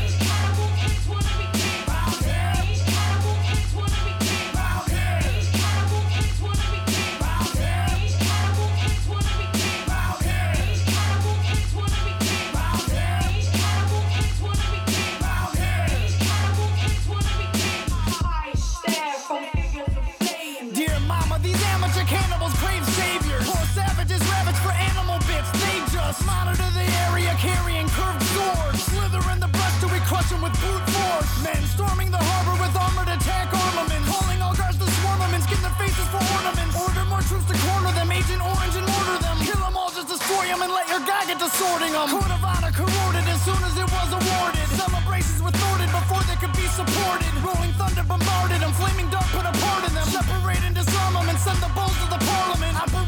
Just 26.11 26.27
monitor 26.27 26.67
the 26.75 26.83
area 27.07 27.31
carrying 27.39 27.87
curved 27.95 28.27
swords. 28.35 28.83
Slither 28.83 29.23
in 29.31 29.39
the 29.39 29.47
brush 29.47 29.79
till 29.79 29.95
we 29.95 30.03
crush 30.11 30.27
with 30.35 30.51
brute 30.59 30.87
force. 30.91 31.31
Men 31.47 31.63
storming 31.71 32.11
the 32.11 32.19
harbor 32.19 32.59
with 32.59 32.75
armored 32.75 33.07
attack 33.07 33.47
armaments. 33.55 34.11
Calling 34.11 34.43
all 34.43 34.51
guards 34.59 34.75
to 34.83 34.91
swarm 34.91 35.23
them 35.23 35.31
and 35.39 35.43
skin 35.47 35.63
their 35.63 35.71
faces 35.79 36.03
for 36.11 36.19
ornaments. 36.35 36.75
Order 36.75 37.07
more 37.07 37.23
troops 37.31 37.47
to 37.47 37.55
corner 37.63 37.95
them. 37.95 38.11
Agent 38.11 38.43
Orange 38.43 38.75
and 38.75 38.91
order 38.91 39.23
them. 39.23 39.39
Kill 39.39 39.63
them 39.63 39.79
all, 39.79 39.95
just 39.95 40.11
destroy 40.11 40.51
them 40.51 40.59
and 40.67 40.75
let 40.75 40.91
your 40.91 40.99
guy 41.07 41.31
get 41.31 41.39
to 41.39 41.47
sorting 41.47 41.95
them. 41.95 42.11
Code 42.11 42.35
of 42.35 42.43
honor 42.43 42.75
corroded 42.75 43.27
as 43.31 43.39
soon 43.47 43.63
as 43.63 43.79
it 43.79 43.87
was 43.95 44.11
awarded. 44.11 44.67
Celebrations 44.75 45.39
were 45.39 45.55
thwarted 45.55 45.95
before 45.95 46.27
they 46.27 46.35
could 46.43 46.55
be 46.59 46.67
supported. 46.75 47.31
Rolling 47.47 47.71
thunder 47.79 48.03
bombarded 48.03 48.59
them. 48.59 48.75
Flaming 48.75 49.07
dart 49.15 49.30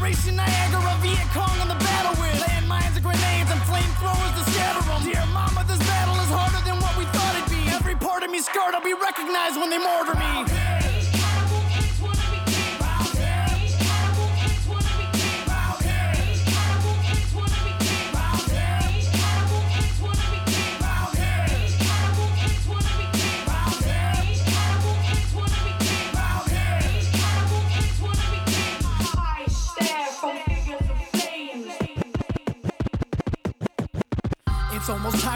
Operation 0.03 0.35
Niagara, 0.35 0.97
Viet 0.99 1.29
Cong 1.31 1.61
on 1.61 1.69
the 1.69 1.79
battle 1.79 2.11
with. 2.21 2.35
Landmines 2.43 2.93
and 2.93 3.03
grenades 3.03 3.49
and 3.49 3.61
flamethrowers 3.61 4.35
to 4.35 4.51
scatter 4.51 4.83
them. 4.83 5.01
Dear 5.01 5.25
mama, 5.27 5.63
this 5.65 5.79
battle 5.79 6.15
is 6.15 6.27
harder 6.27 6.59
than 6.67 6.75
what 6.81 6.97
we 6.97 7.05
thought 7.05 7.33
it'd 7.37 7.49
be. 7.49 7.71
Every 7.71 7.95
part 7.95 8.21
of 8.21 8.29
me 8.29 8.41
scarred, 8.41 8.75
I'll 8.75 8.83
be 8.83 8.93
recognized 8.93 9.55
when 9.55 9.69
they 9.69 9.77
mortar 9.77 10.15
me. 10.15 11.02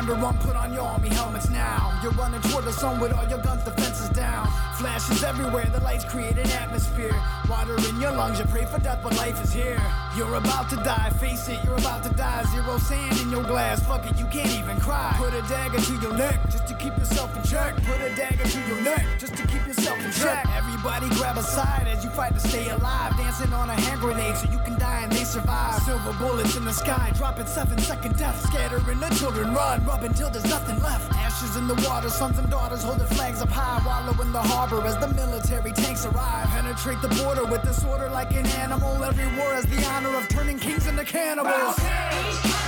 To 0.08 0.14
run, 0.16 0.38
put 0.40 0.56
on 0.56 0.74
your 0.74 0.84
army 0.84 1.10
helmets 1.10 1.50
now. 1.50 2.00
You're 2.02 2.14
running 2.14 2.42
toward 2.42 2.64
the 2.64 2.72
sun 2.72 3.00
with 3.00 3.12
all 3.12 3.28
your 3.28 3.40
guns 3.40 3.64
defenses 3.64 4.10
down. 4.10 4.48
Flashes 4.76 5.24
everywhere, 5.24 5.66
the 5.66 5.82
lights 5.82 6.06
create 6.06 6.38
an 6.38 6.50
atmosphere. 6.52 7.16
Water 7.50 7.76
in 7.90 8.00
your 8.00 8.12
lungs, 8.12 8.40
you 8.40 8.46
pray 8.46 8.66
for 8.66 8.80
death, 8.80 9.00
but 9.04 9.16
life 9.18 9.44
is 9.44 9.52
here. 9.52 9.82
You're 10.18 10.34
about 10.34 10.68
to 10.72 10.78
die, 10.78 11.12
face 11.20 11.48
it, 11.48 11.64
you're 11.64 11.78
about 11.78 12.02
to 12.02 12.10
die. 12.10 12.44
Zero 12.46 12.80
sand 12.80 13.22
in 13.22 13.30
your 13.30 13.44
glass, 13.44 13.86
fuck 13.86 14.04
it, 14.10 14.18
you 14.18 14.26
can't 14.26 14.50
even 14.58 14.76
cry. 14.80 15.14
Put 15.16 15.36
a 15.36 15.44
dagger 15.44 15.80
to 15.80 15.94
your 16.02 16.18
neck 16.18 16.40
just 16.50 16.66
to 16.70 16.74
keep 16.74 16.98
yourself 16.98 17.38
in 17.38 17.44
check. 17.44 17.76
Put 17.84 18.02
a 18.02 18.10
dagger 18.16 18.44
to 18.44 18.60
your 18.68 18.82
neck 18.82 19.06
just 19.20 19.36
to 19.38 19.46
keep 19.46 19.68
yourself 19.68 20.04
in 20.04 20.12
check. 20.14 20.44
Everybody 20.58 21.08
grab 21.10 21.38
a 21.38 21.44
side 21.44 21.88
as 21.88 22.04
you 22.04 22.10
fight 22.10 22.34
to 22.34 22.40
stay 22.40 22.68
alive. 22.70 23.16
Dancing 23.16 23.54
on 23.54 23.70
a 23.70 23.76
hand 23.76 24.02
grenade 24.02 24.36
so 24.38 24.50
you 24.50 24.58
can 24.66 24.80
die 24.80 25.02
and 25.04 25.12
they 25.12 25.24
survive. 25.24 25.84
Silver 25.84 26.14
bullets 26.14 26.58
in 26.58 26.66
the 26.66 26.74
sky, 26.74 27.12
dropping 27.16 27.46
seven 27.46 27.78
second 27.78 28.18
death. 28.18 28.42
Scattering 28.48 29.00
the 29.00 29.10
children, 29.20 29.54
run, 29.54 29.86
rub 29.86 30.02
until 30.02 30.32
there's 30.32 30.50
nothing 30.50 30.82
left. 30.82 31.14
Ashes 31.14 31.56
in 31.58 31.68
the 31.68 31.76
water, 31.88 32.10
sons 32.10 32.40
and 32.40 32.50
daughters 32.50 32.82
holding 32.82 33.06
flags 33.06 33.40
up 33.44 33.50
high. 33.50 33.86
Wallow 33.86 34.20
in 34.20 34.32
the 34.32 34.42
harbor 34.42 34.84
as 34.84 34.98
the 34.98 35.14
military 35.14 35.74
tanks 35.74 36.08
arrive. 36.08 36.48
Penetrate 36.48 37.02
the 37.04 37.10
border 37.22 37.46
with 37.46 37.62
disorder 37.62 38.10
like 38.10 38.32
an 38.32 38.48
animal. 38.48 39.04
Every 39.04 39.28
war 39.38 39.54
is 39.54 39.66
the 39.66 39.78
of 40.16 40.28
turning 40.30 40.60
kings 40.60 40.88
into 40.88 41.04
cannibals. 41.04 42.67